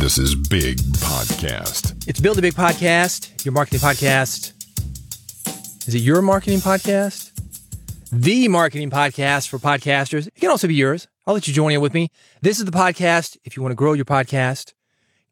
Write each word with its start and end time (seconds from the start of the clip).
This 0.00 0.16
is 0.16 0.34
Big 0.34 0.78
Podcast. 0.78 2.08
It's 2.08 2.20
Build 2.20 2.38
a 2.38 2.40
Big 2.40 2.54
Podcast, 2.54 3.44
your 3.44 3.52
marketing 3.52 3.80
podcast. 3.80 4.54
Is 5.86 5.94
it 5.94 5.98
your 5.98 6.22
marketing 6.22 6.60
podcast? 6.60 7.30
The 8.10 8.48
marketing 8.48 8.88
podcast 8.88 9.48
for 9.48 9.58
podcasters. 9.58 10.28
It 10.28 10.36
can 10.36 10.48
also 10.48 10.68
be 10.68 10.74
yours. 10.74 11.06
I'll 11.26 11.34
let 11.34 11.46
you 11.46 11.52
join 11.52 11.72
in 11.72 11.82
with 11.82 11.92
me. 11.92 12.08
This 12.40 12.58
is 12.58 12.64
the 12.64 12.70
podcast 12.70 13.36
if 13.44 13.58
you 13.58 13.62
want 13.62 13.72
to 13.72 13.76
grow 13.76 13.92
your 13.92 14.06
podcast, 14.06 14.72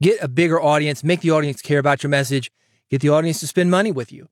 get 0.03 0.23
a 0.23 0.29
bigger 0.29 0.61
audience, 0.61 1.03
make 1.03 1.23
the 1.23 1.31
audience 1.31 1.63
care 1.63 1.79
about 1.79 2.03
your 2.03 2.11
message, 2.11 2.53
get 2.91 3.01
the 3.01 3.09
audience 3.09 3.41
to 3.41 3.47
spend 3.47 3.71
money 3.71 3.91
with 3.91 4.13
you. 4.13 4.29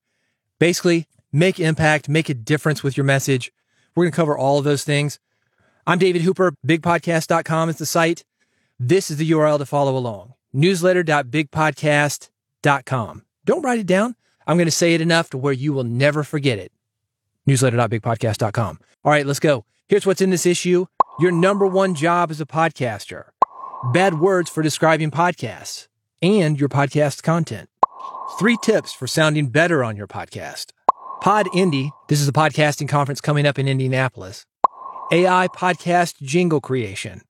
Basically, 0.59 1.07
make 1.33 1.59
impact, 1.59 2.11
make 2.11 2.29
a 2.29 2.35
difference 2.35 2.83
with 2.83 2.95
your 2.95 3.05
message. 3.05 3.53
We're 3.95 4.05
going 4.05 4.13
to 4.13 4.17
cover 4.17 4.37
all 4.37 4.59
of 4.59 4.65
those 4.65 4.85
things. 4.85 5.19
I'm 5.87 5.99
David 5.99 6.21
Hooper. 6.21 6.53
Bigpodcast.com 6.67 7.71
is 7.71 7.79
the 7.79 7.87
site. 7.87 8.23
This 8.79 9.11
is 9.11 9.17
the 9.17 9.31
URL 9.31 9.59
to 9.59 9.67
follow 9.67 9.97
along. 9.97 10.35
Newsletter.bigpodcast.com. 10.55 13.23
Don't 13.45 13.63
write 13.63 13.79
it 13.79 13.87
down. 13.87 14.17
I'm 14.47 14.57
going 14.59 14.67
to 14.67 14.73
say 14.73 14.95
it 14.95 15.01
enough 15.01 15.31
to 15.31 15.39
where 15.39 15.53
you 15.53 15.73
will 15.73 15.85
never 15.85 16.23
forget 16.23 16.59
it. 16.59 16.73
Newsletter.bigpodcast.com. 17.49 18.81
All 19.05 19.11
right, 19.11 19.27
let's 19.27 19.41
go. 19.41 19.65
Here's 19.89 20.05
what's 20.05 20.21
in 20.21 20.31
this 20.31 20.47
issue. 20.47 20.87
Your 21.19 21.33
number 21.33 21.67
one 21.67 21.95
job 21.95 22.31
as 22.31 22.41
a 22.41 22.47
podcaster. 22.47 23.25
Bad 23.93 24.21
words 24.21 24.51
for 24.51 24.63
describing 24.63 25.11
podcasts 25.11 25.89
and 26.21 26.59
your 26.59 26.69
podcast 26.69 27.23
content. 27.23 27.71
Three 28.39 28.57
tips 28.63 28.93
for 28.93 29.07
sounding 29.07 29.49
better 29.49 29.85
on 29.85 29.97
your 29.97 30.09
podcast. 30.09 30.73
Pod 31.23 31.47
Indy. 31.55 31.93
This 32.09 32.21
is 32.21 32.29
a 32.29 32.33
podcasting 32.33 32.89
conference 32.89 33.21
coming 33.21 33.47
up 33.47 33.59
in 33.59 33.69
Indianapolis. 33.69 34.45
AI 35.13 35.49
podcast 35.49 36.21
jingle 36.21 36.61
creation. 36.61 37.23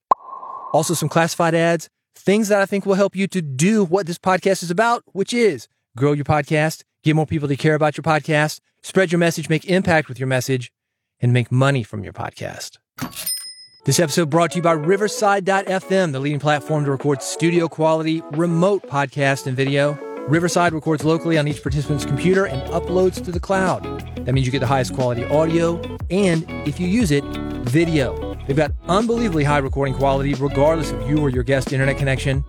Also 0.76 0.92
some 0.92 1.08
classified 1.08 1.54
ads, 1.54 1.88
things 2.14 2.48
that 2.48 2.60
I 2.60 2.66
think 2.66 2.84
will 2.84 2.96
help 2.96 3.16
you 3.16 3.26
to 3.28 3.40
do 3.40 3.82
what 3.82 4.06
this 4.06 4.18
podcast 4.18 4.62
is 4.62 4.70
about, 4.70 5.02
which 5.14 5.32
is 5.32 5.68
grow 5.96 6.12
your 6.12 6.26
podcast, 6.26 6.82
get 7.02 7.16
more 7.16 7.24
people 7.24 7.48
to 7.48 7.56
care 7.56 7.74
about 7.74 7.96
your 7.96 8.02
podcast, 8.02 8.60
spread 8.82 9.10
your 9.10 9.18
message, 9.18 9.48
make 9.48 9.64
impact 9.64 10.06
with 10.06 10.20
your 10.20 10.26
message, 10.26 10.70
and 11.18 11.32
make 11.32 11.50
money 11.50 11.82
from 11.82 12.04
your 12.04 12.12
podcast. 12.12 12.76
This 13.86 13.98
episode 13.98 14.28
brought 14.28 14.50
to 14.50 14.56
you 14.56 14.62
by 14.62 14.72
Riverside.fm, 14.72 16.12
the 16.12 16.20
leading 16.20 16.40
platform 16.40 16.84
to 16.84 16.90
record 16.90 17.22
studio 17.22 17.68
quality 17.68 18.20
remote 18.32 18.86
podcast 18.86 19.46
and 19.46 19.56
video. 19.56 19.94
Riverside 20.28 20.74
records 20.74 21.06
locally 21.06 21.38
on 21.38 21.48
each 21.48 21.62
participant's 21.62 22.04
computer 22.04 22.44
and 22.44 22.60
uploads 22.70 23.24
to 23.24 23.32
the 23.32 23.40
cloud. 23.40 23.82
That 24.26 24.34
means 24.34 24.44
you 24.44 24.52
get 24.52 24.58
the 24.58 24.66
highest 24.66 24.92
quality 24.92 25.24
audio 25.24 25.80
and, 26.10 26.44
if 26.68 26.78
you 26.78 26.86
use 26.86 27.12
it, 27.12 27.24
video. 27.64 28.25
They've 28.46 28.56
got 28.56 28.72
unbelievably 28.88 29.44
high 29.44 29.58
recording 29.58 29.94
quality, 29.94 30.34
regardless 30.34 30.92
of 30.92 31.08
you 31.08 31.18
or 31.18 31.30
your 31.30 31.42
guest 31.42 31.72
internet 31.72 31.98
connection. 31.98 32.44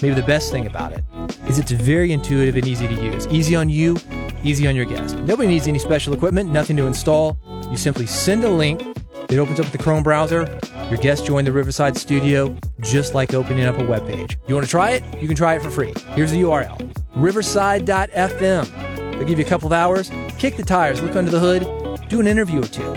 Maybe 0.00 0.14
the 0.14 0.24
best 0.26 0.50
thing 0.50 0.66
about 0.66 0.92
it 0.92 1.04
is 1.48 1.58
it's 1.58 1.72
very 1.72 2.12
intuitive 2.12 2.56
and 2.56 2.66
easy 2.66 2.86
to 2.86 2.94
use. 2.94 3.26
Easy 3.28 3.56
on 3.56 3.68
you, 3.68 3.96
easy 4.44 4.66
on 4.66 4.76
your 4.76 4.84
guest. 4.84 5.16
Nobody 5.18 5.48
needs 5.48 5.66
any 5.66 5.78
special 5.78 6.14
equipment, 6.14 6.50
nothing 6.50 6.76
to 6.76 6.86
install. 6.86 7.38
You 7.70 7.76
simply 7.76 8.06
send 8.06 8.44
a 8.44 8.48
link, 8.48 8.82
it 9.28 9.38
opens 9.38 9.58
up 9.58 9.66
the 9.66 9.78
Chrome 9.78 10.02
browser. 10.02 10.60
Your 10.90 10.98
guests 10.98 11.26
join 11.26 11.44
the 11.44 11.52
Riverside 11.52 11.96
studio, 11.96 12.56
just 12.80 13.14
like 13.14 13.34
opening 13.34 13.64
up 13.64 13.78
a 13.78 13.84
web 13.84 14.06
page. 14.06 14.38
You 14.46 14.54
want 14.54 14.66
to 14.66 14.70
try 14.70 14.90
it? 14.90 15.02
You 15.20 15.26
can 15.26 15.36
try 15.36 15.54
it 15.54 15.62
for 15.62 15.70
free. 15.70 15.94
Here's 16.10 16.30
the 16.30 16.42
URL 16.42 16.78
riverside.fm. 17.14 18.92
They'll 19.12 19.24
give 19.24 19.38
you 19.38 19.44
a 19.44 19.48
couple 19.48 19.66
of 19.66 19.72
hours, 19.72 20.10
kick 20.38 20.56
the 20.56 20.62
tires, 20.62 21.02
look 21.02 21.16
under 21.16 21.30
the 21.30 21.40
hood, 21.40 22.08
do 22.08 22.20
an 22.20 22.26
interview 22.26 22.60
or 22.60 22.66
two. 22.66 22.94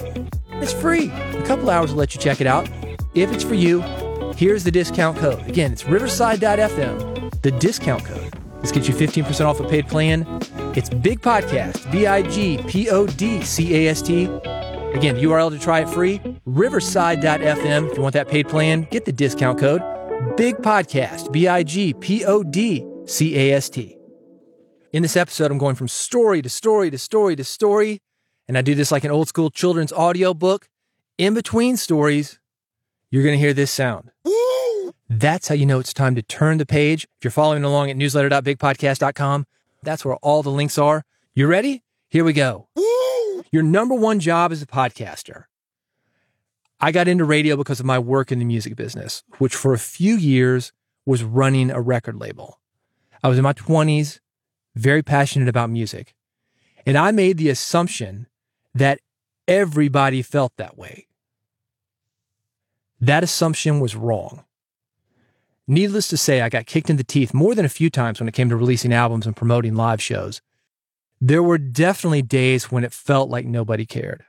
It's 0.61 0.73
free. 0.73 1.11
A 1.11 1.43
couple 1.45 1.69
hours 1.69 1.91
will 1.91 1.99
let 1.99 2.15
you 2.15 2.21
check 2.21 2.41
it 2.41 2.47
out. 2.47 2.69
If 3.13 3.31
it's 3.31 3.43
for 3.43 3.55
you, 3.55 3.81
here's 4.35 4.63
the 4.63 4.71
discount 4.71 5.17
code. 5.17 5.45
Again, 5.47 5.71
it's 5.73 5.85
riverside.fm. 5.85 7.41
The 7.41 7.51
discount 7.51 8.03
code. 8.03 8.33
This 8.61 8.71
gets 8.71 8.87
you 8.87 8.95
15% 8.95 9.45
off 9.45 9.59
a 9.59 9.67
paid 9.67 9.87
plan. 9.87 10.25
It's 10.75 10.89
Big 10.89 11.21
Podcast, 11.21 11.89
B 11.91 12.07
I 12.07 12.23
G 12.23 12.57
P 12.67 12.89
O 12.89 13.05
D 13.05 13.41
C 13.43 13.75
A 13.75 13.89
S 13.89 14.01
T. 14.01 14.25
Again, 14.25 15.17
URL 15.17 15.51
to 15.51 15.59
try 15.59 15.81
it 15.81 15.89
free, 15.89 16.21
riverside.fm. 16.45 17.91
If 17.91 17.97
you 17.97 18.01
want 18.01 18.13
that 18.13 18.27
paid 18.27 18.47
plan, 18.47 18.87
get 18.89 19.05
the 19.05 19.11
discount 19.11 19.59
code. 19.59 19.81
Big 20.35 20.55
Podcast, 20.57 21.31
B 21.31 21.47
I 21.47 21.63
G 21.63 21.93
P 21.93 22.25
O 22.25 22.43
D 22.43 22.85
C 23.05 23.37
A 23.37 23.53
S 23.53 23.69
T. 23.69 23.95
In 24.93 25.01
this 25.03 25.17
episode, 25.17 25.51
I'm 25.51 25.57
going 25.57 25.75
from 25.75 25.89
story 25.89 26.41
to 26.41 26.49
story 26.49 26.89
to 26.89 26.97
story 26.97 27.35
to 27.35 27.43
story, 27.43 27.99
and 28.47 28.57
I 28.57 28.61
do 28.61 28.75
this 28.75 28.91
like 28.91 29.03
an 29.03 29.11
old 29.11 29.27
school 29.27 29.49
children's 29.49 29.91
audio 29.91 30.33
book. 30.33 30.67
In 31.17 31.33
between 31.33 31.77
stories, 31.77 32.39
you're 33.09 33.23
going 33.23 33.35
to 33.35 33.39
hear 33.39 33.53
this 33.53 33.71
sound. 33.71 34.11
That's 35.09 35.47
how 35.47 35.55
you 35.55 35.65
know 35.65 35.79
it's 35.79 35.93
time 35.93 36.15
to 36.15 36.21
turn 36.21 36.57
the 36.57 36.65
page. 36.65 37.03
If 37.03 37.23
you're 37.23 37.31
following 37.31 37.63
along 37.63 37.89
at 37.89 37.97
newsletter.bigpodcast.com, 37.97 39.45
that's 39.83 40.03
where 40.03 40.15
all 40.17 40.43
the 40.43 40.49
links 40.49 40.77
are. 40.77 41.03
You 41.33 41.47
ready? 41.47 41.83
Here 42.09 42.23
we 42.23 42.33
go. 42.33 42.67
Your 43.51 43.63
number 43.63 43.95
one 43.95 44.19
job 44.19 44.51
as 44.51 44.61
a 44.61 44.65
podcaster. 44.65 45.45
I 46.79 46.91
got 46.91 47.07
into 47.07 47.23
radio 47.23 47.55
because 47.55 47.79
of 47.79 47.85
my 47.85 47.99
work 47.99 48.31
in 48.31 48.39
the 48.39 48.45
music 48.45 48.75
business, 48.75 49.23
which 49.37 49.55
for 49.55 49.73
a 49.73 49.79
few 49.79 50.15
years 50.15 50.73
was 51.05 51.23
running 51.23 51.71
a 51.71 51.79
record 51.79 52.15
label. 52.17 52.59
I 53.23 53.27
was 53.27 53.37
in 53.37 53.43
my 53.43 53.53
20s, 53.53 54.19
very 54.75 55.01
passionate 55.01 55.47
about 55.47 55.69
music. 55.69 56.13
And 56.85 56.97
I 56.97 57.11
made 57.11 57.37
the 57.37 57.49
assumption 57.49 58.27
that 58.75 58.99
everybody 59.47 60.21
felt 60.21 60.53
that 60.57 60.77
way. 60.77 61.07
That 63.01 63.23
assumption 63.23 63.79
was 63.79 63.95
wrong. 63.95 64.43
Needless 65.67 66.07
to 66.09 66.17
say, 66.17 66.41
I 66.41 66.49
got 66.49 66.67
kicked 66.67 66.89
in 66.89 66.97
the 66.97 67.03
teeth 67.03 67.33
more 67.33 67.55
than 67.55 67.65
a 67.65 67.69
few 67.69 67.89
times 67.89 68.19
when 68.19 68.27
it 68.27 68.33
came 68.33 68.49
to 68.49 68.55
releasing 68.55 68.93
albums 68.93 69.25
and 69.25 69.35
promoting 69.35 69.75
live 69.75 70.01
shows. 70.01 70.41
There 71.19 71.41
were 71.41 71.57
definitely 71.57 72.21
days 72.21 72.71
when 72.71 72.83
it 72.83 72.93
felt 72.93 73.29
like 73.29 73.45
nobody 73.45 73.85
cared. 73.85 74.23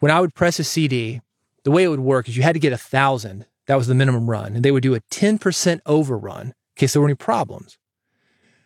When 0.00 0.12
I 0.12 0.20
would 0.20 0.34
press 0.34 0.58
a 0.58 0.64
CD, 0.64 1.22
the 1.62 1.70
way 1.70 1.84
it 1.84 1.88
would 1.88 2.00
work 2.00 2.28
is 2.28 2.36
you 2.36 2.42
had 2.42 2.52
to 2.52 2.58
get 2.58 2.72
a 2.72 2.78
thousand. 2.78 3.46
That 3.66 3.76
was 3.76 3.86
the 3.86 3.94
minimum 3.94 4.28
run. 4.28 4.54
And 4.54 4.64
they 4.64 4.70
would 4.70 4.82
do 4.82 4.94
a 4.94 5.00
10% 5.00 5.80
overrun 5.86 6.48
in 6.48 6.54
case 6.76 6.92
there 6.92 7.00
were 7.00 7.08
any 7.08 7.14
problems. 7.14 7.78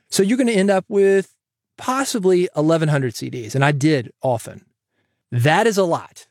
So 0.09 0.22
you're 0.22 0.39
going 0.39 0.49
to 0.49 0.53
end 0.53 0.71
up 0.71 0.87
with 0.89 1.34
possibly 1.77 2.49
1100 2.55 3.15
CDs. 3.15 3.55
And 3.55 3.65
I 3.65 3.71
did 3.71 4.12
often. 4.22 4.65
That 5.31 5.66
is 5.66 5.78
a 5.78 5.84
lot. 5.84 6.27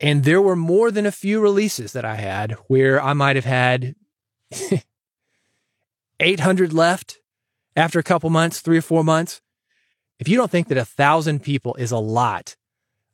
And 0.00 0.24
there 0.24 0.42
were 0.42 0.56
more 0.56 0.90
than 0.90 1.06
a 1.06 1.12
few 1.12 1.40
releases 1.40 1.92
that 1.92 2.04
I 2.04 2.16
had 2.16 2.52
where 2.66 3.00
I 3.00 3.12
might 3.12 3.36
have 3.36 3.44
had 3.44 3.94
800 6.20 6.72
left 6.72 7.18
after 7.76 7.98
a 7.98 8.02
couple 8.02 8.30
months, 8.30 8.60
three 8.60 8.78
or 8.78 8.82
four 8.82 9.04
months. 9.04 9.40
If 10.18 10.28
you 10.28 10.36
don't 10.36 10.50
think 10.50 10.68
that 10.68 10.78
a 10.78 10.84
thousand 10.84 11.42
people 11.42 11.74
is 11.76 11.90
a 11.90 11.98
lot 11.98 12.56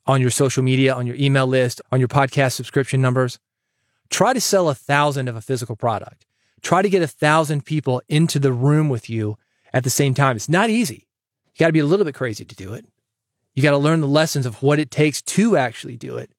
on 0.05 0.21
your 0.21 0.29
social 0.29 0.63
media, 0.63 0.93
on 0.93 1.07
your 1.07 1.15
email 1.15 1.47
list, 1.47 1.81
on 1.91 1.99
your 1.99 2.07
podcast 2.07 2.53
subscription 2.53 3.01
numbers, 3.01 3.39
try 4.09 4.33
to 4.33 4.41
sell 4.41 4.69
a 4.69 4.75
thousand 4.75 5.27
of 5.27 5.35
a 5.35 5.41
physical 5.41 5.75
product. 5.75 6.25
Try 6.61 6.81
to 6.81 6.89
get 6.89 7.01
a 7.01 7.07
thousand 7.07 7.65
people 7.65 8.01
into 8.07 8.37
the 8.39 8.53
room 8.53 8.89
with 8.89 9.09
you 9.09 9.37
at 9.73 9.83
the 9.83 9.89
same 9.89 10.13
time. 10.13 10.35
It's 10.35 10.49
not 10.49 10.69
easy. 10.69 11.07
You 11.53 11.59
got 11.59 11.67
to 11.67 11.73
be 11.73 11.79
a 11.79 11.85
little 11.85 12.05
bit 12.05 12.15
crazy 12.15 12.45
to 12.45 12.55
do 12.55 12.73
it. 12.73 12.85
You 13.53 13.63
got 13.63 13.71
to 13.71 13.77
learn 13.77 14.01
the 14.01 14.07
lessons 14.07 14.45
of 14.45 14.63
what 14.63 14.79
it 14.79 14.91
takes 14.91 15.21
to 15.21 15.57
actually 15.57 15.97
do 15.97 16.17
it. 16.17 16.31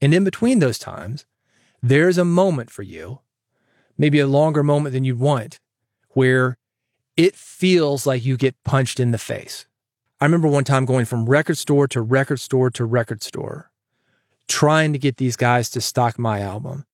And 0.00 0.14
in 0.14 0.24
between 0.24 0.58
those 0.58 0.78
times, 0.78 1.26
there's 1.82 2.18
a 2.18 2.24
moment 2.24 2.70
for 2.70 2.82
you, 2.82 3.20
maybe 3.98 4.20
a 4.20 4.26
longer 4.26 4.62
moment 4.62 4.92
than 4.92 5.04
you'd 5.04 5.18
want, 5.18 5.60
where 6.10 6.58
it 7.16 7.34
feels 7.34 8.06
like 8.06 8.24
you 8.24 8.36
get 8.36 8.62
punched 8.64 9.00
in 9.00 9.10
the 9.10 9.18
face. 9.18 9.66
I 10.20 10.24
remember 10.24 10.48
one 10.48 10.64
time 10.64 10.86
going 10.86 11.04
from 11.04 11.28
record 11.28 11.58
store 11.58 11.86
to 11.88 12.00
record 12.00 12.40
store 12.40 12.70
to 12.70 12.84
record 12.84 13.22
store, 13.22 13.70
trying 14.48 14.92
to 14.92 14.98
get 14.98 15.18
these 15.18 15.36
guys 15.36 15.68
to 15.70 15.80
stock 15.80 16.18
my 16.18 16.40
album. 16.40 16.86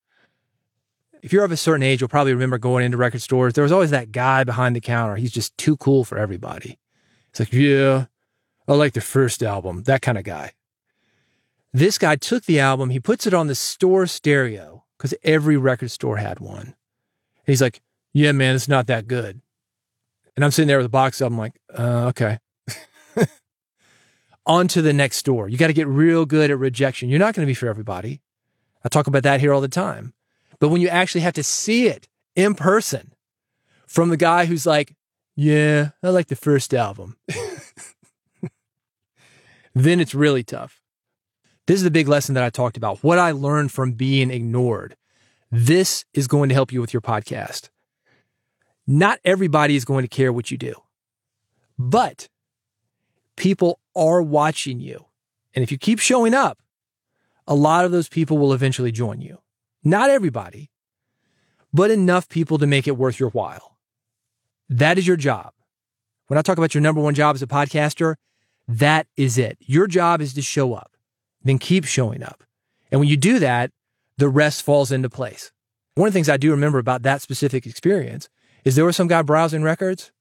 If 1.23 1.33
you're 1.33 1.45
of 1.45 1.53
a 1.53 1.57
certain 1.57 1.85
age, 1.85 2.01
you'll 2.01 2.09
probably 2.09 2.33
remember 2.33 2.59
going 2.59 2.85
into 2.85 2.97
record 2.97 3.23
stores. 3.23 3.55
There 3.55 3.63
was 3.63 3.71
always 3.71 3.91
that 3.91 4.11
guy 4.11 4.43
behind 4.43 4.75
the 4.75 4.81
counter. 4.81 5.15
He's 5.15 5.31
just 5.31 5.57
too 5.57 5.77
cool 5.77 6.05
for 6.05 6.19
everybody. 6.19 6.81
It's 7.31 7.39
like, 7.39 7.53
yeah, 7.53 8.07
I 8.69 8.75
like 8.75 8.93
the 8.93 9.01
first 9.01 9.43
album, 9.43 9.83
that 9.85 10.03
kind 10.03 10.19
of 10.19 10.25
guy. 10.25 10.53
This 11.73 11.99
guy 11.99 12.17
took 12.17 12.45
the 12.45 12.61
album, 12.61 12.91
he 12.91 13.01
puts 13.01 13.27
it 13.27 13.35
on 13.35 13.47
the 13.47 13.55
store 13.55 14.07
stereo 14.07 14.85
because 14.97 15.15
every 15.25 15.57
record 15.57 15.91
store 15.91 16.19
had 16.19 16.39
one. 16.39 16.67
And 16.67 16.75
he's 17.47 17.63
like, 17.63 17.81
yeah, 18.13 18.33
man, 18.33 18.55
it's 18.55 18.69
not 18.69 18.87
that 18.87 19.09
good. 19.09 19.41
And 20.37 20.45
I'm 20.45 20.51
sitting 20.51 20.69
there 20.69 20.79
with 20.79 20.87
a 20.87 20.91
box 20.91 21.19
them, 21.19 21.37
like, 21.37 21.59
uh, 21.77 22.07
okay. 22.09 22.39
On 24.47 24.69
to 24.69 24.83
the 24.83 24.93
next 24.93 25.19
store. 25.19 25.49
You 25.49 25.59
got 25.59 25.69
to 25.69 25.73
get 25.73 25.87
real 25.87 26.25
good 26.25 26.51
at 26.51 26.59
rejection. 26.59 27.09
You're 27.09 27.19
not 27.19 27.35
going 27.35 27.47
to 27.47 27.51
be 27.51 27.55
for 27.55 27.69
everybody. 27.69 28.21
I 28.85 28.89
talk 28.89 29.07
about 29.07 29.23
that 29.23 29.41
here 29.41 29.53
all 29.53 29.61
the 29.61 29.69
time. 29.69 30.15
But 30.59 30.69
when 30.69 30.81
you 30.81 30.89
actually 30.89 31.23
have 31.23 31.35
to 31.35 31.43
see 31.43 31.87
it 31.87 32.09
in 32.35 32.55
person 32.55 33.13
from 33.87 34.09
the 34.09 34.17
guy 34.17 34.47
who's 34.47 34.67
like, 34.67 34.95
yeah, 35.35 35.91
I 36.03 36.09
like 36.11 36.29
the 36.29 36.37
first 36.37 36.75
album, 36.75 37.17
then 39.75 40.01
it's 40.01 40.15
really 40.15 40.43
tough. 40.43 40.81
This 41.67 41.77
is 41.77 41.85
the 41.85 41.91
big 41.91 42.09
lesson 42.09 42.35
that 42.35 42.45
I 42.45 42.51
talked 42.51 42.77
about. 42.77 43.03
What 43.03 43.19
I 43.19 43.31
learned 43.31 43.73
from 43.73 43.93
being 43.93 44.31
ignored. 44.31 44.97
This 45.51 46.05
is 46.15 46.27
going 46.27 46.49
to 46.49 46.55
help 46.55 46.73
you 46.73 46.81
with 46.81 46.93
your 46.93 47.03
podcast. 47.03 47.69
Not 48.87 49.21
everybody 49.25 49.77
is 49.77 49.85
going 49.85 50.03
to 50.03 50.09
care 50.09 50.33
what 50.33 50.51
you 50.51 50.59
do, 50.59 50.75
but 51.79 52.29
people 53.37 53.79
are 53.95 54.23
watching 54.23 54.81
you. 54.81 55.07
And 55.55 55.63
if 55.63 55.71
you 55.71 55.79
keep 55.79 55.99
showing 55.99 56.35
up, 56.35 56.59
a 57.47 57.55
lot 57.55 57.85
of 57.85 57.93
those 57.93 58.09
people 58.09 58.39
will 58.39 58.53
eventually 58.53 58.93
join 58.93 59.21
you. 59.21 59.39
Not 59.85 60.11
everybody, 60.11 60.71
but 61.73 61.91
enough 61.91 62.29
people 62.29 62.59
to 62.59 62.67
make 62.67 62.89
it 62.89 62.97
worth 62.97 63.21
your 63.21 63.31
while. 63.31 63.77
That 64.69 64.99
is 64.99 65.07
your 65.07 65.17
job. 65.17 65.53
When 66.29 66.39
I 66.39 66.43
talk 66.43 66.59
about 66.59 66.75
your 66.75 66.81
number 66.81 67.01
one 67.01 67.15
job 67.15 67.35
as 67.35 67.43
a 67.43 67.47
podcaster, 67.47 68.15
that 68.69 69.07
is 69.17 69.39
it. 69.39 69.59
Your 69.61 69.87
job 69.87 70.21
is 70.21 70.35
to 70.35 70.43
show 70.43 70.75
up, 70.75 70.93
then 71.43 71.59
keep 71.59 71.85
showing 71.85 72.23
up. 72.23 72.43
And 72.91 73.01
when 73.01 73.09
you 73.09 73.17
do 73.17 73.39
that, 73.39 73.71
the 74.19 74.29
rest 74.29 74.63
falls 74.63 74.93
into 74.93 75.09
place. 75.09 75.51
One 75.95 76.09
of 76.09 76.13
the 76.13 76.17
things 76.17 76.29
I 76.29 76.37
do 76.37 76.51
remember 76.51 76.79
about 76.79 77.03
that 77.03 77.23
specific 77.23 77.67
experience 77.67 78.29
is 78.65 78.77
there 78.77 78.85
was 78.85 78.97
some 78.97 79.09
guy 79.09 79.23
browsing 79.23 79.63
records. 79.63 80.13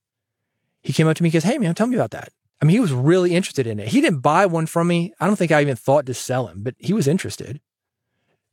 He 0.82 0.92
came 0.92 1.06
up 1.06 1.16
to 1.16 1.22
me 1.22 1.28
and 1.28 1.32
goes, 1.32 1.44
Hey 1.44 1.58
man, 1.58 1.74
tell 1.74 1.86
me 1.86 1.96
about 1.96 2.10
that. 2.10 2.32
I 2.60 2.64
mean, 2.64 2.74
he 2.74 2.80
was 2.80 2.92
really 2.92 3.34
interested 3.34 3.66
in 3.66 3.80
it. 3.80 3.88
He 3.88 4.00
didn't 4.00 4.20
buy 4.20 4.46
one 4.46 4.66
from 4.66 4.86
me. 4.86 5.12
I 5.18 5.26
don't 5.26 5.36
think 5.36 5.50
I 5.50 5.60
even 5.60 5.76
thought 5.76 6.06
to 6.06 6.14
sell 6.14 6.46
him, 6.46 6.62
but 6.62 6.74
he 6.78 6.92
was 6.92 7.08
interested. 7.08 7.60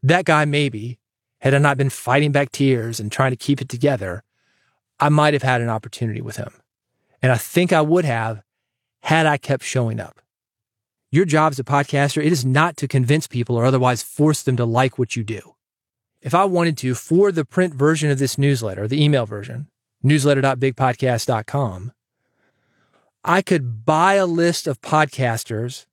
That 0.01 0.25
guy, 0.25 0.45
maybe, 0.45 0.97
had 1.41 1.53
I 1.53 1.59
not 1.59 1.77
been 1.77 1.89
fighting 1.89 2.31
back 2.31 2.51
tears 2.51 2.99
and 2.99 3.11
trying 3.11 3.31
to 3.31 3.37
keep 3.37 3.61
it 3.61 3.69
together, 3.69 4.23
I 4.99 5.09
might 5.09 5.33
have 5.33 5.43
had 5.43 5.61
an 5.61 5.69
opportunity 5.69 6.21
with 6.21 6.37
him. 6.37 6.51
And 7.21 7.31
I 7.31 7.37
think 7.37 7.71
I 7.71 7.81
would 7.81 8.05
have 8.05 8.41
had 9.01 9.25
I 9.25 9.37
kept 9.37 9.63
showing 9.63 9.99
up. 9.99 10.19
Your 11.11 11.25
job 11.25 11.51
as 11.51 11.59
a 11.59 11.63
podcaster, 11.63 12.23
it 12.23 12.31
is 12.31 12.45
not 12.45 12.77
to 12.77 12.87
convince 12.87 13.25
people 13.25 13.55
or 13.55 13.65
otherwise 13.65 14.03
force 14.03 14.43
them 14.43 14.57
to 14.57 14.65
like 14.65 14.99
what 14.99 15.15
you 15.15 15.23
do. 15.23 15.55
If 16.21 16.35
I 16.35 16.45
wanted 16.45 16.77
to, 16.79 16.93
for 16.95 17.31
the 17.31 17.45
print 17.45 17.73
version 17.73 18.11
of 18.11 18.19
this 18.19 18.37
newsletter, 18.37 18.87
the 18.87 19.03
email 19.03 19.25
version, 19.25 19.67
newsletter.bigpodcast.com, 20.03 21.93
I 23.23 23.41
could 23.41 23.85
buy 23.85 24.13
a 24.15 24.25
list 24.25 24.67
of 24.67 24.81
podcasters 24.81 25.85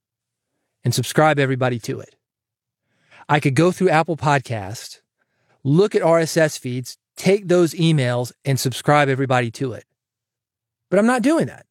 and 0.85 0.95
subscribe 0.95 1.39
everybody 1.39 1.79
to 1.81 2.01
it. 2.01 2.17
I 3.29 3.41
could 3.41 3.55
go 3.55 3.73
through 3.73 3.89
Apple 3.91 4.17
Podcast, 4.17 5.01
look 5.65 5.95
at 5.95 6.03
RSS 6.03 6.59
feeds, 6.59 6.99
take 7.17 7.49
those 7.49 7.75
emails 7.75 8.33
and 8.45 8.61
subscribe 8.61 9.09
everybody 9.09 9.51
to 9.53 9.73
it. 9.73 9.85
But 10.91 10.99
I'm 10.99 11.07
not 11.07 11.23
doing 11.23 11.47
that. 11.47 11.67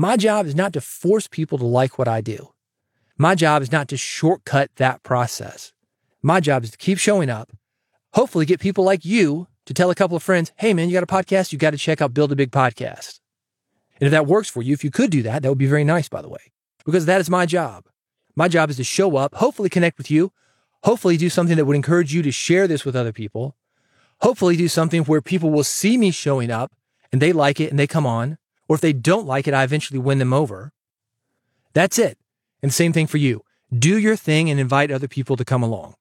My 0.00 0.16
job 0.16 0.46
is 0.46 0.54
not 0.54 0.72
to 0.74 0.80
force 0.80 1.26
people 1.26 1.58
to 1.58 1.66
like 1.66 1.98
what 1.98 2.06
I 2.06 2.20
do. 2.20 2.52
My 3.16 3.34
job 3.34 3.62
is 3.62 3.72
not 3.72 3.88
to 3.88 3.96
shortcut 3.96 4.70
that 4.76 5.02
process. 5.02 5.72
My 6.22 6.38
job 6.38 6.62
is 6.62 6.70
to 6.70 6.78
keep 6.78 6.98
showing 6.98 7.28
up, 7.28 7.50
hopefully 8.12 8.46
get 8.46 8.60
people 8.60 8.84
like 8.84 9.04
you 9.04 9.48
to 9.66 9.74
tell 9.74 9.90
a 9.90 9.96
couple 9.96 10.16
of 10.16 10.22
friends, 10.22 10.52
hey 10.54 10.72
man, 10.72 10.88
you 10.88 10.94
got 10.94 11.02
a 11.02 11.06
podcast? 11.06 11.52
You 11.52 11.58
got 11.58 11.72
to 11.72 11.76
check 11.76 12.00
out 12.00 12.14
Build 12.14 12.30
a 12.30 12.36
Big 12.36 12.52
Podcast. 12.52 13.18
And 14.00 14.06
if 14.06 14.12
that 14.12 14.28
works 14.28 14.48
for 14.48 14.62
you, 14.62 14.72
if 14.72 14.84
you 14.84 14.92
could 14.92 15.10
do 15.10 15.22
that, 15.22 15.42
that 15.42 15.48
would 15.48 15.58
be 15.58 15.66
very 15.66 15.82
nice, 15.82 16.08
by 16.08 16.22
the 16.22 16.28
way, 16.28 16.52
because 16.86 17.06
that 17.06 17.20
is 17.20 17.28
my 17.28 17.44
job. 17.44 17.86
My 18.36 18.46
job 18.46 18.70
is 18.70 18.76
to 18.76 18.84
show 18.84 19.16
up, 19.16 19.34
hopefully 19.34 19.68
connect 19.68 19.98
with 19.98 20.12
you, 20.12 20.30
hopefully 20.84 21.16
do 21.16 21.28
something 21.28 21.56
that 21.56 21.64
would 21.64 21.74
encourage 21.74 22.14
you 22.14 22.22
to 22.22 22.30
share 22.30 22.68
this 22.68 22.84
with 22.84 22.94
other 22.94 23.12
people, 23.12 23.56
hopefully 24.20 24.56
do 24.56 24.68
something 24.68 25.02
where 25.06 25.20
people 25.20 25.50
will 25.50 25.64
see 25.64 25.98
me 25.98 26.12
showing 26.12 26.52
up 26.52 26.70
and 27.10 27.20
they 27.20 27.32
like 27.32 27.58
it 27.58 27.70
and 27.70 27.80
they 27.80 27.88
come 27.88 28.06
on. 28.06 28.38
Or 28.68 28.74
if 28.74 28.80
they 28.80 28.92
don't 28.92 29.26
like 29.26 29.48
it, 29.48 29.54
I 29.54 29.64
eventually 29.64 29.98
win 29.98 30.18
them 30.18 30.32
over. 30.32 30.72
That's 31.72 31.98
it. 31.98 32.18
And 32.62 32.72
same 32.72 32.92
thing 32.92 33.06
for 33.06 33.18
you. 33.18 33.42
Do 33.76 33.98
your 33.98 34.16
thing 34.16 34.50
and 34.50 34.60
invite 34.60 34.90
other 34.90 35.08
people 35.08 35.36
to 35.36 35.44
come 35.44 35.62
along. 35.62 35.94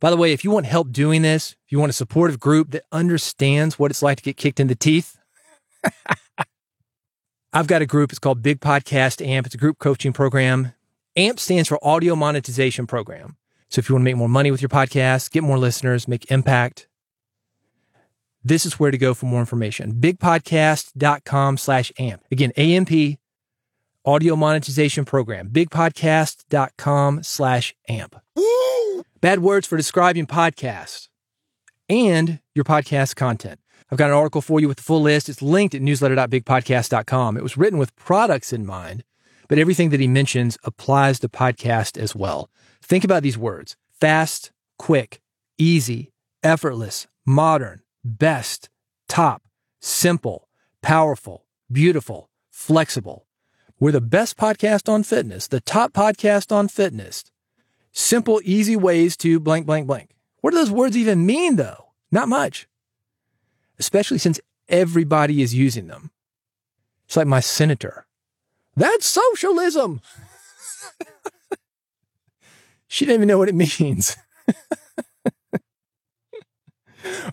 By 0.00 0.10
the 0.10 0.16
way, 0.16 0.32
if 0.32 0.44
you 0.44 0.50
want 0.50 0.66
help 0.66 0.92
doing 0.92 1.22
this, 1.22 1.56
if 1.66 1.72
you 1.72 1.78
want 1.78 1.90
a 1.90 1.94
supportive 1.94 2.38
group 2.38 2.70
that 2.70 2.84
understands 2.92 3.78
what 3.78 3.90
it's 3.90 4.02
like 4.02 4.18
to 4.18 4.22
get 4.22 4.36
kicked 4.36 4.60
in 4.60 4.68
the 4.68 4.76
teeth, 4.76 5.16
I've 7.52 7.66
got 7.66 7.82
a 7.82 7.86
group. 7.86 8.10
It's 8.10 8.18
called 8.18 8.42
Big 8.42 8.60
Podcast 8.60 9.26
AMP. 9.26 9.46
It's 9.46 9.54
a 9.54 9.58
group 9.58 9.78
coaching 9.78 10.12
program. 10.12 10.74
AMP 11.16 11.40
stands 11.40 11.68
for 11.68 11.84
Audio 11.84 12.14
Monetization 12.14 12.86
Program. 12.86 13.36
So 13.70 13.80
if 13.80 13.88
you 13.88 13.94
want 13.94 14.02
to 14.02 14.04
make 14.04 14.16
more 14.16 14.28
money 14.28 14.50
with 14.50 14.62
your 14.62 14.68
podcast, 14.68 15.30
get 15.30 15.42
more 15.42 15.58
listeners, 15.58 16.06
make 16.06 16.30
impact, 16.30 16.87
this 18.44 18.64
is 18.64 18.78
where 18.78 18.90
to 18.90 18.98
go 18.98 19.14
for 19.14 19.26
more 19.26 19.40
information. 19.40 19.94
Bigpodcast.com 19.94 21.56
slash 21.56 21.92
AMP. 21.98 22.22
Again, 22.30 22.52
AMP, 22.52 23.18
Audio 24.04 24.36
Monetization 24.36 25.04
Program. 25.04 25.48
Bigpodcast.com 25.50 27.22
slash 27.22 27.74
AMP. 27.88 28.16
Bad 29.20 29.40
words 29.40 29.66
for 29.66 29.76
describing 29.76 30.26
podcasts 30.26 31.08
and 31.88 32.40
your 32.54 32.64
podcast 32.64 33.16
content. 33.16 33.60
I've 33.90 33.98
got 33.98 34.10
an 34.10 34.16
article 34.16 34.42
for 34.42 34.60
you 34.60 34.68
with 34.68 34.76
the 34.76 34.82
full 34.82 35.02
list. 35.02 35.28
It's 35.28 35.42
linked 35.42 35.74
at 35.74 35.82
newsletter.bigpodcast.com. 35.82 37.36
It 37.36 37.42
was 37.42 37.56
written 37.56 37.78
with 37.78 37.96
products 37.96 38.52
in 38.52 38.66
mind, 38.66 39.02
but 39.48 39.58
everything 39.58 39.90
that 39.90 40.00
he 40.00 40.06
mentions 40.08 40.58
applies 40.62 41.18
to 41.20 41.28
podcast 41.28 41.98
as 41.98 42.14
well. 42.14 42.50
Think 42.82 43.04
about 43.04 43.22
these 43.22 43.38
words 43.38 43.76
fast, 44.00 44.52
quick, 44.78 45.20
easy, 45.58 46.12
effortless, 46.42 47.06
modern, 47.26 47.80
best, 48.04 48.68
top, 49.08 49.42
simple, 49.80 50.48
powerful, 50.82 51.44
beautiful, 51.70 52.30
flexible. 52.50 53.26
We're 53.80 53.92
the 53.92 54.00
best 54.00 54.36
podcast 54.36 54.88
on 54.88 55.02
fitness, 55.02 55.48
the 55.48 55.60
top 55.60 55.92
podcast 55.92 56.50
on 56.50 56.68
fitness. 56.68 57.24
Simple, 57.92 58.40
easy 58.44 58.76
ways 58.76 59.16
to 59.18 59.40
blank, 59.40 59.66
blank, 59.66 59.86
blank. 59.86 60.10
What 60.40 60.50
do 60.50 60.56
those 60.56 60.70
words 60.70 60.96
even 60.96 61.26
mean, 61.26 61.56
though? 61.56 61.92
Not 62.10 62.28
much 62.28 62.68
especially 63.78 64.18
since 64.18 64.40
everybody 64.68 65.42
is 65.42 65.54
using 65.54 65.86
them. 65.86 66.10
It's 67.06 67.16
like 67.16 67.26
my 67.26 67.40
senator. 67.40 68.06
That's 68.76 69.06
socialism. 69.06 70.00
she 72.88 73.06
didn't 73.06 73.20
even 73.20 73.28
know 73.28 73.38
what 73.38 73.48
it 73.48 73.54
means. 73.80 74.16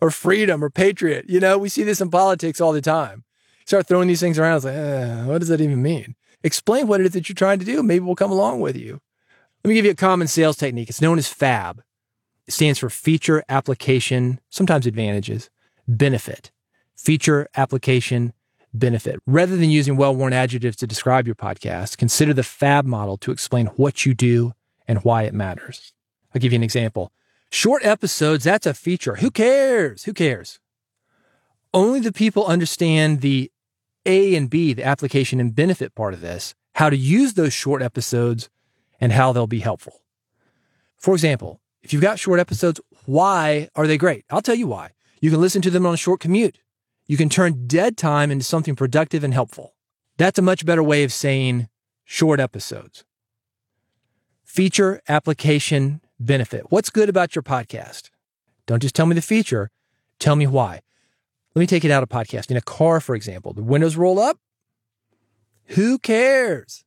Or 0.02 0.12
freedom 0.12 0.64
or 0.64 0.70
patriot. 0.70 1.26
You 1.28 1.40
know, 1.40 1.58
we 1.58 1.70
see 1.70 1.84
this 1.84 2.02
in 2.02 2.10
politics 2.10 2.62
all 2.62 2.74
the 2.74 2.82
time. 2.82 3.24
Start 3.66 3.88
throwing 3.88 4.08
these 4.08 4.20
things 4.20 4.38
around. 4.38 4.58
It's 4.58 4.66
like, 4.66 4.76
eh, 4.76 5.26
what 5.26 5.40
does 5.40 5.50
that 5.50 5.62
even 5.62 5.82
mean? 5.82 6.16
Explain 6.44 6.88
what 6.88 7.02
it 7.02 7.08
is 7.08 7.14
that 7.14 7.28
you're 7.28 7.36
trying 7.36 7.60
to 7.60 7.66
do. 7.66 7.82
Maybe 7.82 8.06
we'll 8.06 8.16
come 8.16 8.32
along 8.32 8.60
with 8.60 8.78
you. 8.78 9.02
Let 9.64 9.70
me 9.70 9.76
give 9.76 9.86
you 9.86 9.92
a 9.92 9.96
common 9.96 10.28
sales 10.28 10.58
technique. 10.58 10.90
It's 10.90 11.02
known 11.02 11.18
as 11.18 11.28
FAB. 11.28 11.82
It 12.48 12.54
stands 12.54 12.78
for 12.78 12.90
feature, 12.92 13.44
application, 13.50 14.40
sometimes 14.50 14.86
advantages 14.86 15.50
benefit, 15.88 16.52
feature, 16.96 17.48
application, 17.56 18.34
benefit. 18.74 19.20
Rather 19.26 19.56
than 19.56 19.70
using 19.70 19.98
well 19.98 20.16
worn 20.16 20.34
adjectives 20.34 20.76
to 20.78 20.88
describe 20.88 21.26
your 21.26 21.36
podcast, 21.36 21.98
consider 21.98 22.34
the 22.34 22.44
FAB 22.44 22.86
model 22.86 23.18
to 23.18 23.32
explain 23.32 23.68
what 23.68 24.06
you 24.06 24.14
do 24.14 24.54
and 24.88 25.04
why 25.04 25.24
it 25.24 25.34
matters. 25.34 25.94
I'll 26.34 26.42
give 26.42 26.52
you 26.52 26.58
an 26.58 26.64
example. 26.64 27.12
Short 27.52 27.86
episodes, 27.86 28.44
that's 28.44 28.66
a 28.66 28.74
feature. 28.74 29.16
Who 29.16 29.32
cares? 29.32 30.04
Who 30.04 30.14
cares? 30.14 30.60
Only 31.74 32.00
the 32.00 32.12
people 32.12 32.46
understand 32.46 33.22
the 33.22 33.52
A 34.06 34.36
and 34.36 34.50
B, 34.50 34.74
the 34.74 34.84
application 34.84 35.40
and 35.40 35.56
benefit 35.56 35.96
part 35.96 36.14
of 36.14 36.22
this, 36.22 36.56
how 36.76 36.90
to 36.90 36.98
use 36.98 37.34
those 37.34 37.54
short 37.54 37.82
episodes 37.82 38.50
and 39.00 39.12
how 39.12 39.32
they'll 39.32 39.48
be 39.48 39.60
helpful. 39.60 40.02
For 40.98 41.14
example, 41.14 41.62
if 41.82 41.94
you've 41.94 42.02
got 42.02 42.20
short 42.20 42.40
episodes, 42.40 42.82
why 43.06 43.70
are 43.76 43.88
they 43.88 43.98
great? 43.98 44.26
I'll 44.30 44.42
tell 44.42 44.56
you 44.56 44.68
why. 44.68 44.92
You 45.22 45.30
can 45.32 45.42
listen 45.42 45.62
to 45.64 45.70
them 45.70 45.86
on 45.86 45.94
a 45.94 45.98
short 45.98 46.20
commute. 46.20 46.60
You 47.08 47.18
can 47.18 47.30
turn 47.30 47.68
dead 47.68 47.98
time 47.98 48.32
into 48.32 48.44
something 48.44 48.76
productive 48.76 49.24
and 49.24 49.34
helpful. 49.34 49.76
That's 50.18 50.40
a 50.40 50.42
much 50.42 50.66
better 50.66 50.82
way 50.82 51.04
of 51.04 51.14
saying 51.14 51.68
short 52.04 52.40
episodes. 52.40 53.04
Feature, 54.44 55.02
application, 55.08 56.02
benefit. 56.20 56.66
What's 56.70 56.90
good 56.90 57.10
about 57.10 57.36
your 57.36 57.44
podcast? 57.44 58.10
Don't 58.66 58.82
just 58.82 58.96
tell 58.96 59.06
me 59.06 59.16
the 59.16 59.22
feature, 59.22 59.70
tell 60.20 60.36
me 60.36 60.48
why. 60.48 60.82
Let 61.54 61.60
me 61.60 61.68
take 61.68 61.86
it 61.86 61.92
out 61.92 62.04
of 62.04 62.10
podcast. 62.10 62.52
In 62.52 62.58
a 62.58 62.62
car, 62.62 63.00
for 63.00 63.16
example, 63.16 63.54
the 63.54 63.64
windows 63.64 63.96
roll 63.96 64.20
up. 64.20 64.38
Who 65.70 65.98
cares? 65.98 66.84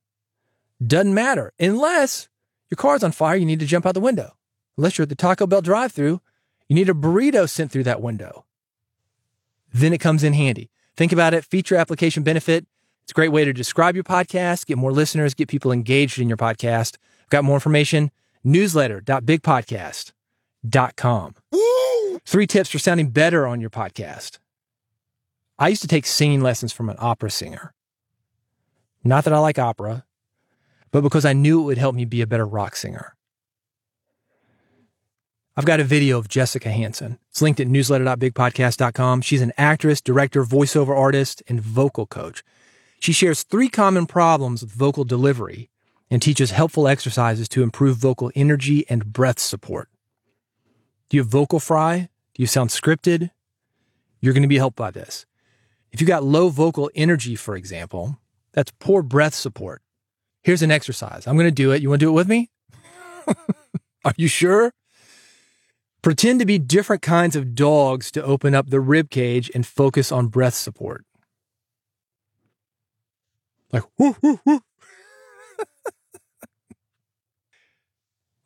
Doesn't 0.84 1.14
matter 1.14 1.52
unless 1.58 2.28
your 2.70 2.76
car's 2.76 3.02
on 3.02 3.12
fire, 3.12 3.36
you 3.36 3.46
need 3.46 3.60
to 3.60 3.66
jump 3.66 3.86
out 3.86 3.94
the 3.94 4.00
window. 4.00 4.36
Unless 4.76 4.98
you're 4.98 5.04
at 5.04 5.08
the 5.08 5.14
Taco 5.14 5.46
Bell 5.46 5.62
drive 5.62 5.92
through 5.92 6.20
you 6.68 6.74
need 6.74 6.90
a 6.90 6.94
burrito 6.94 7.48
sent 7.48 7.72
through 7.72 7.84
that 7.84 8.02
window. 8.02 8.44
Then 9.72 9.92
it 9.92 9.98
comes 9.98 10.22
in 10.22 10.34
handy. 10.34 10.70
Think 10.96 11.12
about 11.12 11.34
it 11.34 11.44
feature 11.44 11.76
application 11.76 12.22
benefit. 12.22 12.66
It's 13.02 13.12
a 13.12 13.14
great 13.14 13.32
way 13.32 13.44
to 13.44 13.54
describe 13.54 13.94
your 13.94 14.04
podcast, 14.04 14.66
get 14.66 14.76
more 14.76 14.92
listeners, 14.92 15.32
get 15.32 15.48
people 15.48 15.72
engaged 15.72 16.18
in 16.18 16.28
your 16.28 16.36
podcast. 16.36 16.96
I've 17.22 17.30
got 17.30 17.44
more 17.44 17.56
information 17.56 18.10
newsletter.bigpodcast.com. 18.44 21.34
Three 22.26 22.46
tips 22.46 22.70
for 22.70 22.78
sounding 22.78 23.10
better 23.10 23.46
on 23.46 23.60
your 23.60 23.70
podcast. 23.70 24.38
I 25.58 25.68
used 25.68 25.82
to 25.82 25.88
take 25.88 26.06
singing 26.06 26.40
lessons 26.40 26.72
from 26.72 26.88
an 26.88 26.96
opera 26.98 27.30
singer. 27.30 27.74
Not 29.02 29.24
that 29.24 29.32
I 29.32 29.38
like 29.38 29.58
opera, 29.58 30.04
but 30.90 31.02
because 31.02 31.24
I 31.24 31.32
knew 31.32 31.60
it 31.60 31.64
would 31.64 31.78
help 31.78 31.94
me 31.94 32.04
be 32.04 32.20
a 32.20 32.26
better 32.26 32.46
rock 32.46 32.76
singer. 32.76 33.14
I've 35.56 35.64
got 35.64 35.80
a 35.80 35.84
video 35.84 36.18
of 36.18 36.28
Jessica 36.28 36.70
Hansen. 36.70 37.18
It's 37.30 37.42
linked 37.42 37.58
at 37.58 37.66
newsletter.bigpodcast.com. 37.66 39.22
She's 39.22 39.42
an 39.42 39.52
actress, 39.58 40.00
director, 40.00 40.44
voiceover 40.44 40.96
artist, 40.96 41.42
and 41.48 41.60
vocal 41.60 42.06
coach. 42.06 42.44
She 43.00 43.12
shares 43.12 43.42
three 43.42 43.68
common 43.68 44.06
problems 44.06 44.62
with 44.62 44.70
vocal 44.70 45.04
delivery 45.04 45.70
and 46.10 46.22
teaches 46.22 46.50
helpful 46.50 46.88
exercises 46.88 47.48
to 47.50 47.62
improve 47.62 47.96
vocal 47.96 48.30
energy 48.34 48.84
and 48.88 49.12
breath 49.12 49.38
support. 49.38 49.88
Do 51.08 51.16
you 51.16 51.22
have 51.22 51.30
vocal 51.30 51.60
fry? 51.60 52.08
Do 52.34 52.42
you 52.42 52.46
sound 52.46 52.70
scripted? 52.70 53.30
You're 54.20 54.34
going 54.34 54.42
to 54.42 54.48
be 54.48 54.58
helped 54.58 54.76
by 54.76 54.90
this. 54.90 55.26
If 55.92 56.00
you 56.00 56.06
got 56.06 56.24
low 56.24 56.48
vocal 56.48 56.90
energy, 56.94 57.34
for 57.34 57.56
example, 57.56 58.18
that's 58.52 58.72
poor 58.78 59.02
breath 59.02 59.34
support. 59.34 59.82
Here's 60.42 60.62
an 60.62 60.70
exercise. 60.70 61.26
I'm 61.26 61.36
going 61.36 61.46
to 61.46 61.50
do 61.50 61.72
it. 61.72 61.82
You 61.82 61.88
want 61.88 62.00
to 62.00 62.06
do 62.06 62.10
it 62.10 62.14
with 62.14 62.28
me? 62.28 62.50
Are 64.04 64.14
you 64.16 64.28
sure? 64.28 64.72
Pretend 66.02 66.40
to 66.40 66.46
be 66.46 66.58
different 66.58 67.02
kinds 67.02 67.36
of 67.36 67.54
dogs 67.54 68.10
to 68.12 68.22
open 68.22 68.54
up 68.54 68.70
the 68.70 68.80
rib 68.80 69.10
cage 69.10 69.50
and 69.54 69.66
focus 69.66 70.12
on 70.12 70.28
breath 70.28 70.54
support. 70.54 71.04
Like, 73.72 73.82
whoo, 73.98 74.16
whoo, 74.22 74.40
whoo. 74.44 74.60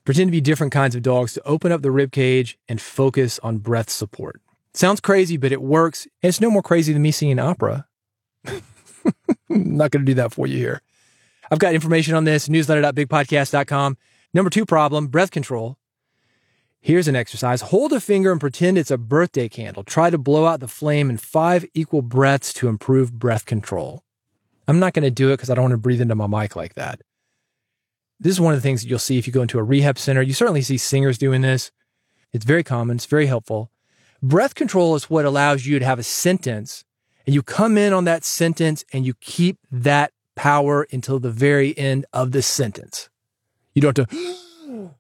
Pretend 0.04 0.28
to 0.28 0.32
be 0.32 0.40
different 0.40 0.73
kinds 0.73 0.94
of 0.94 1.02
dogs 1.02 1.35
to 1.35 1.42
open 1.47 1.71
up 1.71 1.82
the 1.82 1.90
rib 1.90 2.11
cage 2.11 2.59
and 2.68 2.80
focus 2.80 3.38
on 3.42 3.59
breath 3.59 3.88
support. 3.88 4.40
Sounds 4.75 5.00
crazy, 5.00 5.37
but 5.37 5.52
it 5.52 5.62
works. 5.62 6.06
And 6.23 6.28
it's 6.28 6.40
no 6.40 6.50
more 6.50 6.62
crazy 6.62 6.92
than 6.92 7.02
me 7.02 7.11
singing 7.11 7.38
opera. 7.38 7.87
I'm 8.47 8.62
not 9.49 9.90
going 9.90 10.04
to 10.04 10.11
do 10.11 10.14
that 10.14 10.32
for 10.32 10.47
you 10.47 10.59
here. 10.59 10.82
I've 11.50 11.59
got 11.59 11.75
information 11.75 12.14
on 12.14 12.25
this, 12.25 12.49
newsletter.bigpodcast.com. 12.49 13.97
Number 14.35 14.50
two 14.50 14.64
problem, 14.64 15.09
breath 15.09 15.30
control. 15.30 15.76
Here's 16.80 17.06
an 17.06 17.14
exercise. 17.14 17.61
Hold 17.61 17.92
a 17.92 18.00
finger 18.00 18.32
and 18.32 18.40
pretend 18.40 18.76
it's 18.76 18.90
a 18.90 18.99
birthday 18.99 19.49
candle. 19.49 19.85
Try 19.85 20.11
to 20.11 20.18
blow 20.18 20.47
out 20.47 20.59
the 20.59 20.66
flame 20.66 21.11
in 21.11 21.18
five 21.18 21.64
equal 21.75 22.02
breaths 22.02 22.52
to 22.54 22.66
improve 22.66 23.12
breath 23.12 23.44
control. 23.44 24.02
I'm 24.66 24.80
not 24.80 24.94
going 24.94 25.04
to 25.04 25.11
do 25.11 25.28
it 25.28 25.35
because 25.35 25.50
I 25.50 25.54
don't 25.54 25.64
want 25.64 25.73
to 25.73 25.78
breathe 25.78 26.00
into 26.00 26.16
my 26.16 26.26
mic 26.26 26.56
like 26.56 26.75
that. 26.75 27.02
This 28.23 28.33
is 28.35 28.41
one 28.41 28.55
of 28.55 28.59
the 28.59 28.62
things 28.62 28.83
that 28.83 28.88
you'll 28.88 28.99
see 29.00 29.19
if 29.19 29.26
you 29.26 29.33
go 29.33 29.43
into 29.43 29.59
a 29.59 29.64
rehab 29.64 29.99
center. 29.99 30.23
You 30.23 30.33
certainly 30.33 30.62
see 30.62 30.79
singers 30.79 31.19
doing 31.19 31.43
this. 31.43 31.73
It's 32.33 32.45
very 32.45 32.62
common. 32.62 32.97
It's 32.97 33.07
very 33.07 33.26
helpful. 33.26 33.71
Breath 34.23 34.55
control 34.55 34.95
is 34.95 35.11
what 35.11 35.25
allows 35.25 35.67
you 35.67 35.81
to 35.81 35.85
have 35.85 35.99
a 35.99 36.05
sentence 36.05 36.85
and 37.26 37.35
you 37.35 37.43
come 37.43 37.79
in 37.79 37.93
on 37.93 38.05
that 38.05 38.25
sentence 38.25 38.85
and 38.93 39.07
you 39.07 39.14
keep 39.14 39.59
that 39.71 40.12
power 40.35 40.87
until 40.93 41.19
the 41.19 41.31
very 41.31 41.76
end 41.76 42.07
of 42.12 42.33
the 42.33 42.43
sentence. 42.43 43.11
You 43.75 43.83
don't 43.83 43.97
have 43.97 44.09
to 44.09 44.17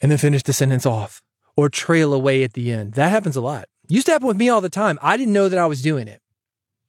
and 0.00 0.10
then 0.10 0.18
finish 0.18 0.42
the 0.42 0.52
sentence 0.52 0.86
off 0.86 1.22
or 1.56 1.68
trail 1.68 2.14
away 2.14 2.42
at 2.44 2.52
the 2.52 2.72
end. 2.72 2.92
That 2.94 3.10
happens 3.10 3.36
a 3.36 3.40
lot. 3.40 3.68
Used 3.88 4.06
to 4.06 4.12
happen 4.12 4.28
with 4.28 4.36
me 4.36 4.48
all 4.48 4.60
the 4.60 4.68
time. 4.68 4.98
I 5.02 5.16
didn't 5.16 5.32
know 5.32 5.48
that 5.48 5.58
I 5.58 5.66
was 5.66 5.82
doing 5.82 6.08
it. 6.08 6.20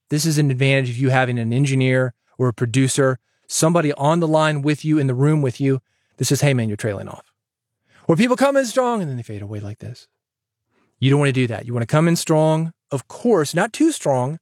This 0.10 0.26
is 0.26 0.38
an 0.38 0.52
advantage 0.52 0.90
of 0.90 0.98
you 0.98 1.10
having 1.10 1.40
an 1.40 1.54
engineer 1.54 2.14
or 2.38 2.50
a 2.50 2.54
producer, 2.54 3.20
somebody 3.50 3.92
on 3.94 4.22
the 4.22 4.28
line 4.28 4.62
with 4.62 4.86
you 4.86 4.98
in 4.98 5.08
the 5.08 5.14
room 5.14 5.42
with 5.42 5.60
you 5.60 5.82
that 6.18 6.26
says, 6.26 6.42
Hey 6.42 6.54
man, 6.54 6.70
you're 6.70 6.78
trailing 6.78 7.10
off. 7.10 7.34
Or 8.08 8.16
people 8.16 8.38
come 8.38 8.56
in 8.56 8.66
strong 8.66 9.02
and 9.02 9.10
then 9.10 9.18
they 9.18 9.24
fade 9.24 9.42
away 9.42 9.60
like 9.60 9.80
this. 9.80 10.08
You 11.00 11.10
don't 11.10 11.20
want 11.20 11.30
to 11.30 11.34
do 11.34 11.48
that. 11.48 11.66
You 11.66 11.74
want 11.74 11.84
to 11.84 11.92
come 11.92 12.08
in 12.08 12.16
strong, 12.16 12.74
of 12.92 13.08
course, 13.08 13.54
not 13.54 13.74
too 13.74 13.92
strong, 13.92 14.40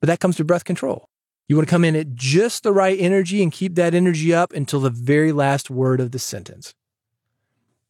but 0.00 0.06
that 0.08 0.20
comes 0.20 0.36
to 0.36 0.44
breath 0.44 0.64
control. 0.64 1.08
You 1.48 1.56
want 1.56 1.68
to 1.68 1.72
come 1.72 1.84
in 1.84 1.96
at 1.96 2.14
just 2.14 2.62
the 2.62 2.72
right 2.72 2.98
energy 2.98 3.42
and 3.42 3.52
keep 3.52 3.74
that 3.74 3.94
energy 3.94 4.32
up 4.32 4.52
until 4.52 4.80
the 4.80 4.90
very 4.90 5.32
last 5.32 5.70
word 5.70 6.00
of 6.00 6.12
the 6.12 6.18
sentence. 6.18 6.74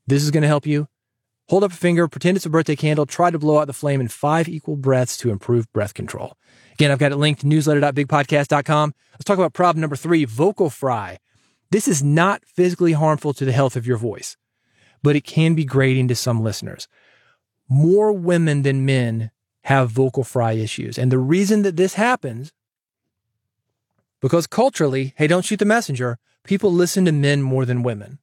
This 0.06 0.22
is 0.22 0.30
going 0.30 0.42
to 0.42 0.48
help 0.48 0.66
you. 0.66 0.88
Hold 1.48 1.62
up 1.62 1.72
a 1.72 1.76
finger, 1.76 2.08
pretend 2.08 2.36
it's 2.36 2.46
a 2.46 2.50
birthday 2.50 2.74
candle, 2.74 3.04
try 3.04 3.30
to 3.30 3.38
blow 3.38 3.58
out 3.58 3.66
the 3.66 3.74
flame 3.74 4.00
in 4.00 4.08
five 4.08 4.48
equal 4.48 4.76
breaths 4.76 5.16
to 5.18 5.30
improve 5.30 5.70
breath 5.72 5.92
control. 5.92 6.36
Again, 6.75 6.90
I've 6.90 6.99
got 6.99 7.12
it 7.12 7.16
linked 7.16 7.45
newsletter.bigpodcast.com. 7.45 8.95
Let's 9.12 9.25
talk 9.25 9.38
about 9.38 9.52
problem 9.52 9.81
number 9.81 9.97
three, 9.97 10.25
vocal 10.25 10.71
fry. 10.71 11.19
This 11.71 11.88
is 11.88 12.02
not 12.02 12.45
physically 12.45 12.93
harmful 12.93 13.33
to 13.35 13.45
the 13.45 13.52
health 13.52 13.76
of 13.76 13.87
your 13.87 13.97
voice, 13.97 14.37
but 15.02 15.16
it 15.16 15.25
can 15.25 15.54
be 15.54 15.64
grating 15.64 16.09
to 16.09 16.14
some 16.14 16.43
listeners. 16.43 16.88
More 17.69 18.12
women 18.12 18.62
than 18.62 18.85
men 18.85 19.31
have 19.62 19.90
vocal 19.90 20.25
fry 20.25 20.52
issues. 20.52 20.99
And 20.99 21.11
the 21.11 21.19
reason 21.19 21.62
that 21.62 21.76
this 21.76 21.95
happens, 21.95 22.52
because 24.21 24.47
culturally, 24.47 25.14
hey, 25.16 25.26
don't 25.26 25.45
shoot 25.45 25.59
the 25.59 25.64
messenger, 25.64 26.19
people 26.43 26.73
listen 26.73 27.04
to 27.07 27.12
men 27.12 27.43
more 27.43 27.64
than 27.64 27.83
women. 27.83 28.19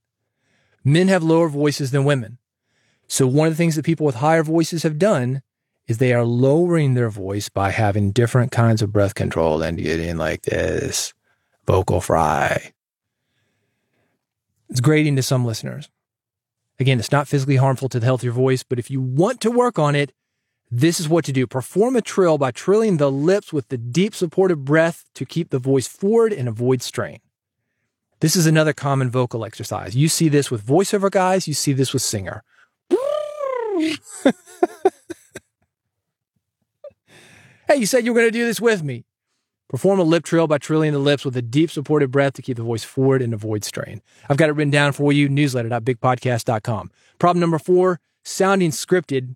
Men 0.83 1.07
have 1.07 1.23
lower 1.23 1.47
voices 1.47 1.91
than 1.91 2.05
women. 2.05 2.37
So 3.07 3.27
one 3.27 3.47
of 3.47 3.53
the 3.53 3.57
things 3.57 3.75
that 3.75 3.85
people 3.85 4.05
with 4.05 4.15
higher 4.15 4.43
voices 4.43 4.83
have 4.83 4.99
done 4.99 5.41
is 5.91 5.97
they 5.97 6.13
are 6.13 6.23
lowering 6.25 6.93
their 6.93 7.09
voice 7.09 7.49
by 7.49 7.69
having 7.69 8.11
different 8.11 8.51
kinds 8.51 8.81
of 8.81 8.91
breath 8.91 9.13
control 9.13 9.61
and 9.61 9.77
getting 9.77 10.17
like 10.17 10.43
this 10.43 11.13
vocal 11.67 12.01
fry. 12.01 12.71
It's 14.69 14.79
grating 14.79 15.17
to 15.17 15.21
some 15.21 15.45
listeners. 15.45 15.89
Again, 16.79 16.97
it's 16.97 17.11
not 17.11 17.27
physically 17.27 17.57
harmful 17.57 17.89
to 17.89 17.99
the 17.99 18.05
health 18.05 18.21
of 18.21 18.23
your 18.23 18.33
voice, 18.33 18.63
but 18.63 18.79
if 18.79 18.89
you 18.89 19.01
want 19.01 19.41
to 19.41 19.51
work 19.51 19.77
on 19.77 19.93
it, 19.93 20.13
this 20.71 21.01
is 21.01 21.09
what 21.09 21.25
to 21.25 21.33
do. 21.33 21.45
Perform 21.45 21.97
a 21.97 22.01
trill 22.01 22.37
by 22.37 22.51
trilling 22.51 22.95
the 22.95 23.11
lips 23.11 23.51
with 23.51 23.67
the 23.67 23.77
deep 23.77 24.15
supportive 24.15 24.63
breath 24.63 25.03
to 25.15 25.25
keep 25.25 25.49
the 25.49 25.59
voice 25.59 25.87
forward 25.87 26.31
and 26.31 26.47
avoid 26.47 26.81
strain. 26.81 27.19
This 28.21 28.37
is 28.37 28.45
another 28.47 28.71
common 28.71 29.11
vocal 29.11 29.43
exercise. 29.43 29.95
You 29.95 30.07
see 30.07 30.29
this 30.29 30.49
with 30.49 30.65
voiceover 30.65 31.11
guys, 31.11 31.49
you 31.49 31.53
see 31.53 31.73
this 31.73 31.91
with 31.91 32.01
singer. 32.01 32.43
hey, 37.71 37.79
you 37.79 37.85
said 37.85 38.05
you 38.05 38.13
were 38.13 38.19
going 38.19 38.31
to 38.31 38.37
do 38.37 38.45
this 38.45 38.59
with 38.59 38.83
me. 38.83 39.05
Perform 39.69 39.99
a 39.99 40.03
lip 40.03 40.25
trill 40.25 40.47
by 40.47 40.57
trilling 40.57 40.91
the 40.91 40.99
lips 40.99 41.23
with 41.23 41.37
a 41.37 41.41
deep 41.41 41.71
supportive 41.71 42.11
breath 42.11 42.33
to 42.33 42.41
keep 42.41 42.57
the 42.57 42.63
voice 42.63 42.83
forward 42.83 43.21
and 43.21 43.33
avoid 43.33 43.63
strain. 43.63 44.01
I've 44.29 44.35
got 44.35 44.49
it 44.49 44.53
written 44.53 44.71
down 44.71 44.91
for 44.91 45.13
you, 45.13 45.29
newsletter.bigpodcast.com. 45.29 46.91
Problem 47.19 47.39
number 47.39 47.57
four, 47.57 48.01
sounding 48.23 48.71
scripted. 48.71 49.35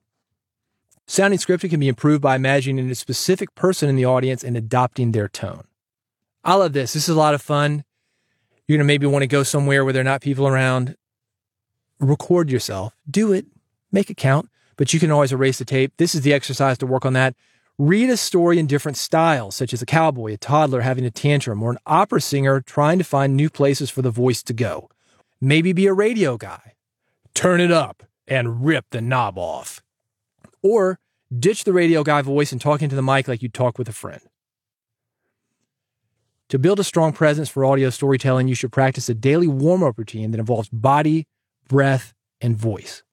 Sounding 1.07 1.39
scripted 1.39 1.69
can 1.69 1.79
be 1.79 1.87
improved 1.87 2.21
by 2.21 2.35
imagining 2.35 2.89
a 2.89 2.95
specific 2.95 3.55
person 3.55 3.87
in 3.87 3.95
the 3.95 4.03
audience 4.03 4.43
and 4.43 4.57
adopting 4.57 5.13
their 5.13 5.29
tone. 5.29 5.63
I 6.43 6.55
love 6.55 6.73
this. 6.73 6.91
This 6.91 7.03
is 7.03 7.15
a 7.15 7.19
lot 7.19 7.33
of 7.33 7.41
fun. 7.41 7.85
You're 8.67 8.77
going 8.77 8.85
to 8.85 8.91
maybe 8.91 9.05
want 9.05 9.23
to 9.23 9.27
go 9.27 9.43
somewhere 9.43 9.85
where 9.85 9.93
there 9.93 10.01
are 10.01 10.03
not 10.03 10.21
people 10.21 10.47
around. 10.47 10.97
Record 12.01 12.49
yourself. 12.49 12.93
Do 13.09 13.31
it. 13.31 13.45
Make 13.93 14.09
it 14.09 14.17
count. 14.17 14.49
But 14.75 14.93
you 14.93 14.99
can 14.99 15.11
always 15.11 15.31
erase 15.31 15.59
the 15.59 15.65
tape. 15.65 15.93
This 15.95 16.13
is 16.13 16.21
the 16.21 16.33
exercise 16.33 16.77
to 16.79 16.85
work 16.85 17.05
on 17.05 17.13
that. 17.13 17.35
Read 17.77 18.09
a 18.09 18.15
story 18.15 18.57
in 18.57 18.67
different 18.67 18.95
styles, 18.95 19.53
such 19.53 19.73
as 19.73 19.81
a 19.81 19.85
cowboy, 19.85 20.33
a 20.33 20.37
toddler 20.37 20.79
having 20.79 21.03
a 21.03 21.11
tantrum, 21.11 21.61
or 21.61 21.71
an 21.71 21.77
opera 21.85 22.21
singer 22.21 22.61
trying 22.61 22.97
to 22.99 23.03
find 23.03 23.35
new 23.35 23.49
places 23.49 23.89
for 23.89 24.01
the 24.01 24.09
voice 24.09 24.41
to 24.43 24.53
go. 24.53 24.89
Maybe 25.41 25.73
be 25.73 25.85
a 25.85 25.93
radio 25.93 26.37
guy. 26.37 26.75
Turn 27.33 27.59
it 27.59 27.71
up 27.71 28.03
and 28.29 28.65
rip 28.65 28.85
the 28.91 29.01
knob 29.01 29.37
off. 29.37 29.83
Or 30.63 30.99
ditch 31.37 31.65
the 31.65 31.73
radio 31.73 32.01
guy 32.01 32.21
voice 32.21 32.53
and 32.53 32.61
talk 32.61 32.81
into 32.81 32.95
the 32.95 33.03
mic 33.03 33.27
like 33.27 33.43
you 33.43 33.49
talk 33.49 33.77
with 33.77 33.89
a 33.89 33.93
friend. 33.93 34.21
To 36.49 36.57
build 36.57 36.79
a 36.79 36.83
strong 36.85 37.11
presence 37.11 37.49
for 37.49 37.65
audio 37.65 37.89
storytelling, 37.89 38.47
you 38.47 38.55
should 38.55 38.71
practice 38.71 39.09
a 39.09 39.13
daily 39.13 39.47
warm 39.47 39.83
up 39.83 39.97
routine 39.97 40.31
that 40.31 40.39
involves 40.39 40.69
body, 40.69 41.27
breath, 41.67 42.13
and 42.39 42.55
voice. 42.55 43.03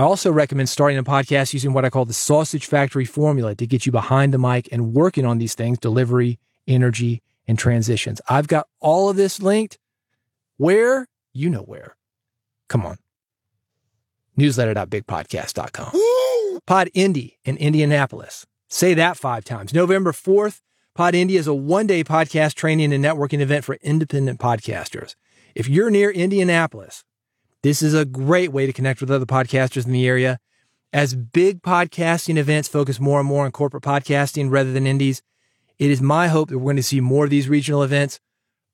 I 0.00 0.04
also 0.04 0.32
recommend 0.32 0.70
starting 0.70 0.96
a 0.96 1.04
podcast 1.04 1.52
using 1.52 1.74
what 1.74 1.84
I 1.84 1.90
call 1.90 2.06
the 2.06 2.14
sausage 2.14 2.64
factory 2.64 3.04
formula 3.04 3.54
to 3.54 3.66
get 3.66 3.84
you 3.84 3.92
behind 3.92 4.32
the 4.32 4.38
mic 4.38 4.66
and 4.72 4.94
working 4.94 5.26
on 5.26 5.36
these 5.36 5.54
things 5.54 5.78
delivery, 5.78 6.38
energy, 6.66 7.20
and 7.46 7.58
transitions. 7.58 8.18
I've 8.26 8.48
got 8.48 8.66
all 8.80 9.10
of 9.10 9.16
this 9.16 9.42
linked. 9.42 9.78
Where? 10.56 11.06
You 11.34 11.50
know 11.50 11.60
where. 11.60 11.96
Come 12.70 12.86
on. 12.86 12.96
Newsletter.bigpodcast.com. 14.38 16.60
Pod 16.66 16.88
Indy 16.94 17.38
in 17.44 17.58
Indianapolis. 17.58 18.46
Say 18.68 18.94
that 18.94 19.18
five 19.18 19.44
times. 19.44 19.74
November 19.74 20.12
4th, 20.12 20.62
Pod 20.94 21.14
Indy 21.14 21.36
is 21.36 21.46
a 21.46 21.52
one 21.52 21.86
day 21.86 22.02
podcast 22.02 22.54
training 22.54 22.94
and 22.94 23.04
networking 23.04 23.40
event 23.40 23.66
for 23.66 23.74
independent 23.82 24.40
podcasters. 24.40 25.14
If 25.54 25.68
you're 25.68 25.90
near 25.90 26.10
Indianapolis, 26.10 27.04
this 27.62 27.82
is 27.82 27.94
a 27.94 28.04
great 28.04 28.52
way 28.52 28.66
to 28.66 28.72
connect 28.72 29.00
with 29.00 29.10
other 29.10 29.26
podcasters 29.26 29.86
in 29.86 29.92
the 29.92 30.06
area. 30.06 30.38
As 30.92 31.14
big 31.14 31.62
podcasting 31.62 32.36
events 32.36 32.68
focus 32.68 32.98
more 32.98 33.20
and 33.20 33.28
more 33.28 33.44
on 33.44 33.52
corporate 33.52 33.82
podcasting 33.82 34.50
rather 34.50 34.72
than 34.72 34.86
indies, 34.86 35.22
it 35.78 35.90
is 35.90 36.02
my 36.02 36.28
hope 36.28 36.48
that 36.48 36.58
we're 36.58 36.64
going 36.64 36.76
to 36.76 36.82
see 36.82 37.00
more 37.00 37.24
of 37.24 37.30
these 37.30 37.48
regional 37.48 37.82
events. 37.82 38.20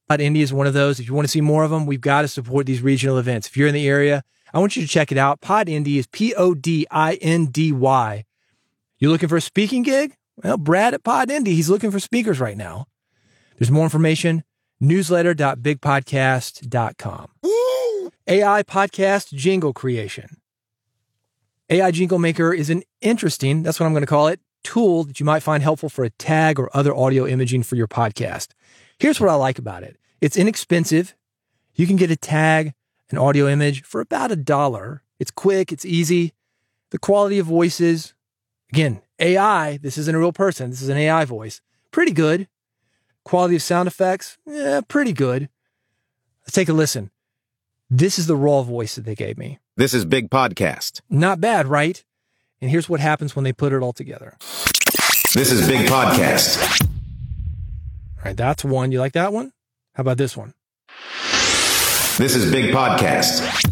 Pod 0.08 0.20
Indy 0.20 0.40
is 0.40 0.52
one 0.52 0.66
of 0.66 0.74
those. 0.74 1.00
If 1.00 1.08
you 1.08 1.14
want 1.14 1.26
to 1.26 1.30
see 1.30 1.40
more 1.40 1.64
of 1.64 1.70
them, 1.70 1.84
we've 1.84 2.00
got 2.00 2.22
to 2.22 2.28
support 2.28 2.66
these 2.66 2.80
regional 2.80 3.18
events. 3.18 3.48
If 3.48 3.56
you're 3.56 3.68
in 3.68 3.74
the 3.74 3.88
area, 3.88 4.22
I 4.54 4.60
want 4.60 4.76
you 4.76 4.82
to 4.82 4.88
check 4.88 5.10
it 5.10 5.18
out. 5.18 5.40
Pod 5.40 5.68
Indy 5.68 5.98
is 5.98 6.06
P 6.06 6.32
O 6.34 6.54
D 6.54 6.86
I 6.90 7.14
N 7.14 7.46
D 7.46 7.72
Y. 7.72 8.24
You're 8.98 9.10
looking 9.10 9.28
for 9.28 9.36
a 9.36 9.40
speaking 9.40 9.82
gig? 9.82 10.16
Well, 10.42 10.58
Brad 10.58 10.94
at 10.94 11.04
Pod 11.04 11.30
Indy, 11.30 11.54
he's 11.54 11.68
looking 11.68 11.90
for 11.90 12.00
speakers 12.00 12.40
right 12.40 12.56
now. 12.56 12.86
There's 13.58 13.70
more 13.70 13.84
information, 13.84 14.42
newsletter.bigpodcast.com. 14.80 17.28
AI 18.28 18.64
podcast 18.64 19.32
jingle 19.32 19.72
creation. 19.72 20.38
AI 21.70 21.92
Jingle 21.92 22.18
Maker 22.18 22.52
is 22.52 22.70
an 22.70 22.82
interesting, 23.00 23.62
that's 23.62 23.78
what 23.78 23.86
I'm 23.86 23.92
going 23.92 24.02
to 24.02 24.06
call 24.06 24.26
it, 24.26 24.40
tool 24.64 25.04
that 25.04 25.20
you 25.20 25.26
might 25.26 25.44
find 25.44 25.62
helpful 25.62 25.88
for 25.88 26.04
a 26.04 26.10
tag 26.10 26.58
or 26.58 26.68
other 26.76 26.92
audio 26.92 27.24
imaging 27.24 27.62
for 27.62 27.76
your 27.76 27.86
podcast. 27.86 28.48
Here's 28.98 29.20
what 29.20 29.30
I 29.30 29.34
like 29.34 29.60
about 29.60 29.84
it. 29.84 29.96
It's 30.20 30.36
inexpensive. 30.36 31.14
You 31.74 31.86
can 31.86 31.94
get 31.94 32.10
a 32.10 32.16
tag, 32.16 32.74
an 33.10 33.18
audio 33.18 33.46
image 33.46 33.84
for 33.84 34.00
about 34.00 34.32
a 34.32 34.36
dollar. 34.36 35.04
It's 35.20 35.30
quick. 35.30 35.70
It's 35.70 35.84
easy. 35.84 36.32
The 36.90 36.98
quality 36.98 37.38
of 37.38 37.46
voices, 37.46 38.12
again, 38.72 39.02
AI, 39.20 39.76
this 39.76 39.96
isn't 39.98 40.16
a 40.16 40.18
real 40.18 40.32
person. 40.32 40.70
This 40.70 40.82
is 40.82 40.88
an 40.88 40.96
AI 40.96 41.24
voice. 41.26 41.60
Pretty 41.92 42.12
good. 42.12 42.48
Quality 43.22 43.54
of 43.54 43.62
sound 43.62 43.86
effects, 43.86 44.36
yeah, 44.44 44.80
pretty 44.88 45.12
good. 45.12 45.48
Let's 46.42 46.54
take 46.54 46.68
a 46.68 46.72
listen. 46.72 47.12
This 47.90 48.18
is 48.18 48.26
the 48.26 48.34
raw 48.34 48.62
voice 48.62 48.96
that 48.96 49.04
they 49.04 49.14
gave 49.14 49.38
me. 49.38 49.60
This 49.76 49.94
is 49.94 50.04
Big 50.04 50.28
Podcast. 50.28 51.02
Not 51.08 51.40
bad, 51.40 51.68
right? 51.68 52.02
And 52.60 52.68
here's 52.68 52.88
what 52.88 52.98
happens 52.98 53.36
when 53.36 53.44
they 53.44 53.52
put 53.52 53.72
it 53.72 53.80
all 53.80 53.92
together. 53.92 54.36
This 55.34 55.52
is 55.52 55.68
Big 55.68 55.86
Podcast. 55.88 56.82
All 56.82 58.24
right, 58.24 58.36
that's 58.36 58.64
one. 58.64 58.90
You 58.90 58.98
like 58.98 59.12
that 59.12 59.32
one? 59.32 59.52
How 59.94 60.00
about 60.00 60.18
this 60.18 60.36
one? 60.36 60.54
This 62.18 62.34
is 62.34 62.50
Big 62.50 62.74
Podcast. 62.74 63.70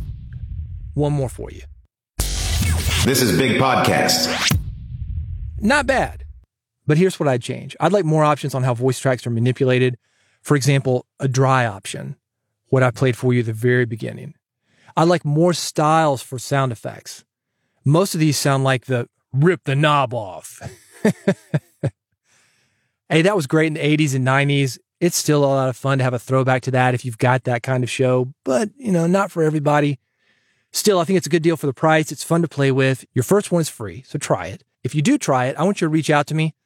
One 0.95 1.13
more 1.13 1.29
for 1.29 1.51
you. 1.51 1.63
This 3.05 3.21
is 3.21 3.37
Big 3.37 3.61
Podcast. 3.61 4.57
Not 5.59 5.89
bad. 5.89 6.25
But 6.87 6.99
here's 6.99 7.19
what 7.19 7.29
I'd 7.29 7.43
change. 7.43 7.75
I'd 7.81 7.93
like 7.93 8.05
more 8.05 8.23
options 8.23 8.55
on 8.55 8.63
how 8.63 8.75
voice 8.75 9.01
tracks 9.01 9.27
are 9.27 9.31
manipulated. 9.31 9.99
For 10.41 10.57
example, 10.57 11.05
a 11.19 11.27
dry 11.27 11.67
option, 11.67 12.15
what 12.75 12.83
I 12.83 12.91
played 12.91 13.17
for 13.17 13.33
you 13.33 13.39
at 13.39 13.47
the 13.47 13.53
very 13.53 13.85
beginning. 13.85 14.35
I'd 14.97 15.07
like 15.07 15.25
more 15.25 15.53
styles 15.53 16.23
for 16.23 16.41
sound 16.41 16.73
effects. 16.73 17.25
Most 17.85 18.15
of 18.15 18.21
these 18.21 18.37
sound 18.37 18.65
like 18.65 18.87
the 18.87 19.09
rip 19.33 19.63
the 19.63 19.77
knob 19.77 20.13
off. 20.13 20.61
hey, 23.09 23.23
that 23.23 23.37
was 23.37 23.47
great 23.47 23.69
in 23.69 23.75
the 23.75 23.97
80s 23.97 24.17
and 24.17 24.27
90s. 24.27 24.79
It's 25.01 25.17
still 25.17 25.45
a 25.45 25.47
lot 25.47 25.69
of 25.69 25.77
fun 25.77 25.99
to 25.99 26.05
have 26.05 26.15
a 26.15 26.19
throwback 26.19 26.63
to 26.63 26.73
that 26.73 26.95
if 26.95 27.05
you've 27.05 27.17
got 27.17 27.45
that 27.45 27.63
kind 27.63 27.85
of 27.85 27.91
show, 27.91 28.35
but 28.45 28.71
you 28.77 28.91
know, 28.91 29.07
not 29.07 29.31
for 29.31 29.45
everybody. 29.45 30.01
Still, 30.73 30.99
I 30.99 31.05
think 31.05 31.17
it's 31.19 31.29
a 31.29 31.31
good 31.31 31.45
deal 31.45 31.57
for 31.57 31.67
the 31.67 31.73
price. 31.73 32.11
It's 32.11 32.25
fun 32.25 32.43
to 32.43 32.49
play 32.49 32.73
with. 32.73 33.05
Your 33.15 33.23
first 33.23 33.53
one 33.53 33.61
is 33.61 33.69
free, 33.69 34.03
so 34.05 34.19
try 34.19 34.47
it. 34.47 34.65
If 34.83 34.97
you 34.97 35.03
do 35.03 35.17
try 35.17 35.45
it, 35.47 35.55
I 35.57 35.63
want 35.63 35.81
you 35.81 35.87
to 35.87 35.91
reach 35.91 36.11
out 36.11 36.27
to 36.27 36.35
me. 36.35 36.57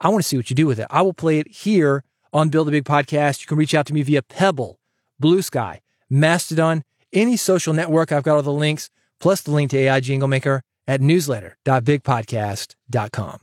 I 0.00 0.08
want 0.08 0.24
to 0.24 0.28
see 0.28 0.36
what 0.36 0.50
you 0.50 0.56
do 0.56 0.66
with 0.66 0.80
it. 0.80 0.88
I 0.90 1.02
will 1.02 1.14
play 1.14 1.38
it 1.38 1.46
here 1.46 2.02
on 2.32 2.48
Build 2.48 2.66
a 2.66 2.72
Big 2.72 2.84
Podcast. 2.84 3.42
You 3.42 3.46
can 3.46 3.58
reach 3.58 3.74
out 3.74 3.86
to 3.86 3.94
me 3.94 4.02
via 4.02 4.22
Pebble, 4.22 4.80
Blue 5.18 5.42
Sky, 5.42 5.80
Mastodon, 6.08 6.84
any 7.12 7.36
social 7.36 7.74
network. 7.74 8.12
I've 8.12 8.22
got 8.22 8.36
all 8.36 8.42
the 8.42 8.52
links, 8.52 8.88
plus 9.20 9.40
the 9.40 9.50
link 9.50 9.70
to 9.70 9.78
AI 9.78 9.98
Jingle 10.00 10.28
Maker 10.28 10.62
at 10.86 11.00
newsletter.bigpodcast.com. 11.00 13.40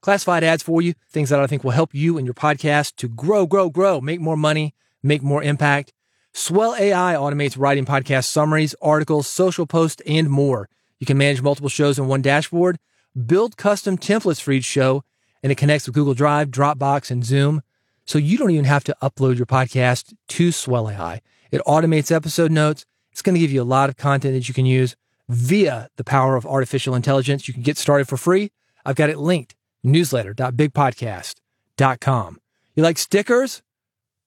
Classified 0.00 0.42
ads 0.42 0.64
for 0.64 0.82
you, 0.82 0.94
things 1.10 1.30
that 1.30 1.38
I 1.38 1.46
think 1.46 1.62
will 1.62 1.70
help 1.70 1.94
you 1.94 2.18
and 2.18 2.26
your 2.26 2.34
podcast 2.34 2.96
to 2.96 3.08
grow, 3.08 3.46
grow, 3.46 3.70
grow, 3.70 4.00
make 4.00 4.20
more 4.20 4.36
money, 4.36 4.74
make 5.02 5.22
more 5.22 5.42
impact. 5.42 5.92
Swell 6.32 6.74
AI 6.74 7.14
automates 7.14 7.58
writing 7.58 7.84
podcast 7.84 8.24
summaries, 8.24 8.74
articles, 8.82 9.28
social 9.28 9.66
posts, 9.66 10.02
and 10.06 10.28
more. 10.28 10.68
You 10.98 11.06
can 11.06 11.18
manage 11.18 11.42
multiple 11.42 11.68
shows 11.68 11.98
in 11.98 12.08
one 12.08 12.22
dashboard, 12.22 12.78
build 13.26 13.56
custom 13.56 13.98
templates 13.98 14.40
for 14.40 14.52
each 14.52 14.64
show, 14.64 15.04
and 15.42 15.52
it 15.52 15.58
connects 15.58 15.86
with 15.86 15.94
Google 15.94 16.14
Drive, 16.14 16.48
Dropbox, 16.48 17.10
and 17.10 17.24
Zoom. 17.24 17.62
So 18.12 18.18
you 18.18 18.36
don't 18.36 18.50
even 18.50 18.66
have 18.66 18.84
to 18.84 18.94
upload 19.00 19.38
your 19.38 19.46
podcast 19.46 20.12
to 20.28 20.52
Swell 20.52 20.90
AI. 20.90 21.22
It 21.50 21.62
automates 21.66 22.14
episode 22.14 22.50
notes. 22.50 22.84
It's 23.10 23.22
going 23.22 23.34
to 23.34 23.40
give 23.40 23.50
you 23.50 23.62
a 23.62 23.64
lot 23.64 23.88
of 23.88 23.96
content 23.96 24.34
that 24.34 24.48
you 24.48 24.52
can 24.52 24.66
use 24.66 24.96
via 25.30 25.88
the 25.96 26.04
power 26.04 26.36
of 26.36 26.44
artificial 26.44 26.94
intelligence. 26.94 27.48
You 27.48 27.54
can 27.54 27.62
get 27.62 27.78
started 27.78 28.06
for 28.06 28.18
free. 28.18 28.52
I've 28.84 28.96
got 28.96 29.08
it 29.08 29.16
linked 29.16 29.54
newsletter.bigpodcast.com. 29.82 32.38
You 32.74 32.82
like 32.82 32.98
stickers? 32.98 33.62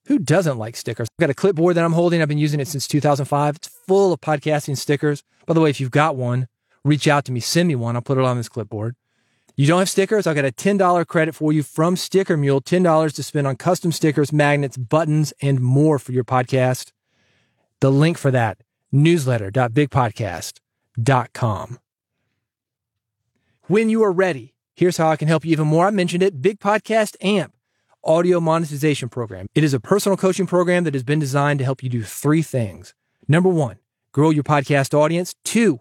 Who 0.06 0.18
doesn't 0.18 0.58
like 0.58 0.76
stickers? 0.76 1.08
I've 1.20 1.22
got 1.22 1.30
a 1.30 1.36
clipboard 1.36 1.76
that 1.76 1.86
I'm 1.86 1.94
holding. 1.94 2.24
I've 2.24 2.28
been 2.28 2.40
using 2.40 2.60
it 2.60 2.68
since 2.68 2.88
2005. 2.88 3.58
It's 3.58 3.68
full 3.68 4.12
of 4.12 4.20
podcasting 4.20 4.80
stickers. 4.80 5.22
By 5.46 5.54
the 5.54 5.62
way, 5.62 5.70
if 5.70 5.80
you've 5.80 5.92
got 5.92 6.16
one, 6.16 6.48
reach 6.84 7.08
out 7.08 7.24
to 7.26 7.32
me, 7.32 7.40
send 7.40 7.68
me 7.68 7.76
one. 7.76 7.96
I'll 7.96 8.02
put 8.02 8.18
it 8.18 8.24
on 8.24 8.38
this 8.38 8.50
clipboard. 8.50 8.96
You 9.58 9.68
don't 9.68 9.80
have 9.80 9.90
stickers? 9.90 10.28
I've 10.28 10.36
got 10.36 10.44
a 10.44 10.52
$10 10.52 11.08
credit 11.08 11.34
for 11.34 11.54
you 11.54 11.64
from 11.64 11.96
Sticker 11.96 12.36
Mule, 12.36 12.60
$10 12.60 13.14
to 13.14 13.24
spend 13.24 13.48
on 13.48 13.56
custom 13.56 13.94
stickers, 13.94 14.34
magnets, 14.34 14.76
buttons, 14.76 15.32
and 15.42 15.62
more 15.62 15.98
for 15.98 16.12
your 16.12 16.26
podcast. 16.26 16.92
The 17.80 17.90
link 17.90 18.18
for 18.18 18.32
that, 18.32 18.58
newsletter.bigpodcast.com. 18.92 21.80
When 23.68 23.90
you 23.90 24.04
are 24.04 24.12
ready, 24.12 24.56
here's 24.76 24.98
how 24.98 25.10
I 25.10 25.16
can 25.16 25.30
help 25.30 25.46
you 25.46 25.54
even 25.54 25.68
more. 25.68 25.88
I 25.88 25.92
mentioned 25.92 26.22
it, 26.22 26.42
Big 26.42 26.60
Podcast 26.60 27.16
AMP, 27.24 27.54
audio 28.04 28.42
monetization 28.42 29.08
program. 29.08 29.48
It 29.56 29.64
is 29.64 29.74
a 29.74 29.80
personal 29.80 30.18
coaching 30.18 30.48
program 30.48 30.84
that 30.84 30.94
has 30.94 31.04
been 31.04 31.20
designed 31.20 31.60
to 31.60 31.66
help 31.66 31.82
you 31.82 31.88
do 31.90 32.04
three 32.04 32.42
things. 32.42 32.94
Number 33.28 33.50
one, 33.50 33.78
grow 34.12 34.32
your 34.32 34.44
podcast 34.44 34.94
audience. 34.94 35.34
Two, 35.46 35.80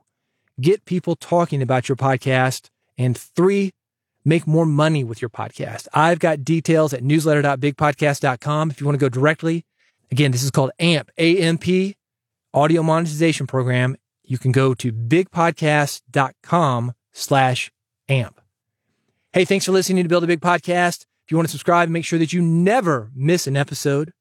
get 0.60 0.84
people 0.84 1.16
talking 1.16 1.60
about 1.60 1.88
your 1.88 1.96
podcast. 1.96 2.70
And 2.96 3.16
three, 3.16 3.72
make 4.24 4.46
more 4.46 4.66
money 4.66 5.04
with 5.04 5.20
your 5.20 5.28
podcast. 5.28 5.88
I've 5.92 6.18
got 6.18 6.44
details 6.44 6.94
at 6.94 7.02
newsletter.bigpodcast.com 7.02 8.70
if 8.70 8.80
you 8.80 8.87
want 8.87 8.98
to 8.98 9.04
go 9.04 9.09
directly. 9.09 9.64
Again, 10.11 10.30
this 10.30 10.42
is 10.42 10.50
called 10.50 10.70
AMP, 10.78 11.11
AMP, 11.18 11.96
audio 12.52 12.83
monetization 12.83 13.46
program. 13.46 13.96
You 14.22 14.38
can 14.38 14.52
go 14.52 14.74
to 14.74 14.92
bigpodcast.com 14.92 16.92
slash 17.12 17.70
AMP. 18.09 18.40
Hey, 19.33 19.44
thanks 19.44 19.66
for 19.66 19.72
listening 19.72 20.04
to 20.04 20.09
Build 20.09 20.24
a 20.24 20.28
Big 20.28 20.40
Podcast. 20.40 21.02
If 21.24 21.30
you 21.30 21.37
want 21.37 21.48
to 21.48 21.50
subscribe, 21.50 21.88
make 21.88 22.04
sure 22.04 22.18
that 22.18 22.33
you 22.33 22.40
never 22.40 23.11
miss 23.14 23.46
an 23.46 23.57
episode. 23.57 24.12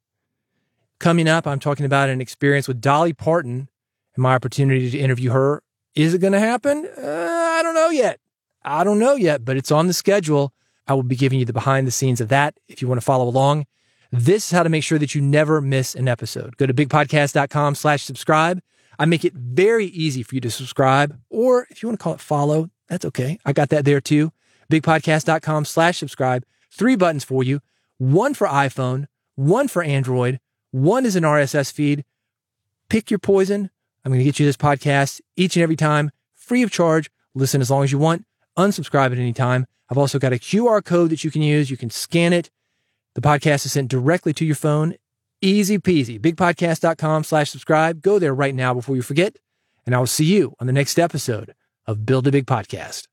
Coming 1.00 1.28
up, 1.28 1.46
I'm 1.46 1.60
talking 1.60 1.86
about 1.86 2.10
an 2.10 2.22
experience 2.22 2.68
with 2.68 2.82
Dolly 2.82 3.14
Parton 3.14 3.70
and 4.16 4.24
my 4.24 4.36
opportunity 4.36 4.90
to 4.90 4.98
interview 4.98 5.32
her. 5.32 5.62
Is 5.96 6.14
it 6.14 6.20
going 6.20 6.34
to 6.34 6.40
happen? 6.40 6.88
Uh, 6.98 7.02
I 7.02 7.62
don't 7.62 7.76
know 7.76 7.90
yet. 7.90 8.20
I 8.66 8.84
don't 8.84 9.00
know 9.00 9.16
yet, 9.16 9.44
but 9.44 9.58
it's 9.58 9.72
on 9.72 9.88
the 9.88 9.94
schedule. 9.94 10.54
I 10.88 10.94
will 10.94 11.04
be 11.04 11.16
giving 11.16 11.40
you 11.40 11.46
the 11.46 11.54
behind 11.54 11.88
the 11.88 11.92
scenes 11.92 12.22
of 12.22 12.30
that 12.30 12.58
if 12.68 12.82
you 12.82 12.88
want 12.88 13.00
to 13.00 13.06
follow 13.06 13.28
along. 13.28 13.66
This 14.12 14.46
is 14.46 14.52
how 14.52 14.64
to 14.64 14.70
make 14.70 14.84
sure 14.84 15.00
that 15.00 15.16
you 15.16 15.22
never 15.22 15.60
miss 15.60 15.96
an 15.96 16.08
episode. 16.08 16.58
Go 16.58 16.66
to 16.66 16.74
bigpodcast.com 16.74 17.76
slash 17.76 18.04
subscribe. 18.04 18.62
I 19.00 19.06
make 19.06 19.26
it 19.26 19.34
very 19.34 19.88
easy 19.88 20.22
for 20.22 20.36
you 20.36 20.42
to 20.42 20.52
subscribe, 20.52 21.20
or 21.30 21.66
if 21.72 21.82
you 21.82 21.90
want 21.90 22.00
to 22.00 22.04
call 22.04 22.14
it 22.14 22.20
follow, 22.20 22.70
that's 22.88 23.06
okay. 23.06 23.40
I 23.44 23.54
got 23.54 23.70
that 23.70 23.86
there 23.86 24.00
too. 24.00 24.32
Bigpodcast.com 24.72 25.66
slash 25.66 25.98
subscribe. 25.98 26.46
Three 26.72 26.96
buttons 26.96 27.24
for 27.24 27.44
you. 27.44 27.62
One 27.98 28.34
for 28.34 28.48
iPhone, 28.48 29.08
one 29.36 29.68
for 29.68 29.82
Android, 29.82 30.40
one 30.70 31.06
is 31.06 31.16
an 31.16 31.24
RSS 31.24 31.72
feed. 31.72 32.04
Pick 32.90 33.10
your 33.10 33.20
poison. 33.20 33.72
I'm 34.06 34.12
going 34.12 34.20
to 34.20 34.26
get 34.26 34.40
you 34.40 34.46
this 34.46 34.58
podcast 34.58 35.22
each 35.36 35.56
and 35.56 35.64
every 35.64 35.76
time, 35.76 36.12
free 36.36 36.62
of 36.62 36.72
charge. 36.72 37.10
Listen 37.34 37.62
as 37.62 37.72
long 37.72 37.84
as 37.84 37.92
you 37.92 37.98
want 37.98 38.26
unsubscribe 38.58 39.12
at 39.12 39.18
any 39.18 39.34
time. 39.34 39.66
I've 39.90 39.98
also 39.98 40.20
got 40.20 40.34
a 40.34 40.38
QR 40.38 40.84
code 40.84 41.12
that 41.12 41.24
you 41.24 41.32
can 41.32 41.42
use. 41.42 41.70
You 41.70 41.78
can 41.78 41.90
scan 41.90 42.34
it. 42.34 42.50
The 43.16 43.22
podcast 43.22 43.66
is 43.66 43.74
sent 43.74 43.90
directly 43.90 44.34
to 44.34 44.46
your 44.46 44.56
phone. 44.56 44.96
Easy 45.42 45.78
peasy. 45.78 46.20
Bigpodcast.com 46.20 47.26
slash 47.26 47.50
subscribe. 47.50 48.02
Go 48.02 48.18
there 48.18 48.34
right 48.34 48.56
now 48.56 48.74
before 48.74 48.96
you 48.96 49.02
forget. 49.02 49.38
And 49.86 49.94
I 49.94 50.00
will 50.00 50.08
see 50.08 50.26
you 50.26 50.56
on 50.60 50.68
the 50.68 50.74
next 50.74 50.98
episode 50.98 51.54
of 51.86 52.06
Build 52.06 52.28
a 52.28 52.32
Big 52.32 52.46
Podcast. 52.46 53.13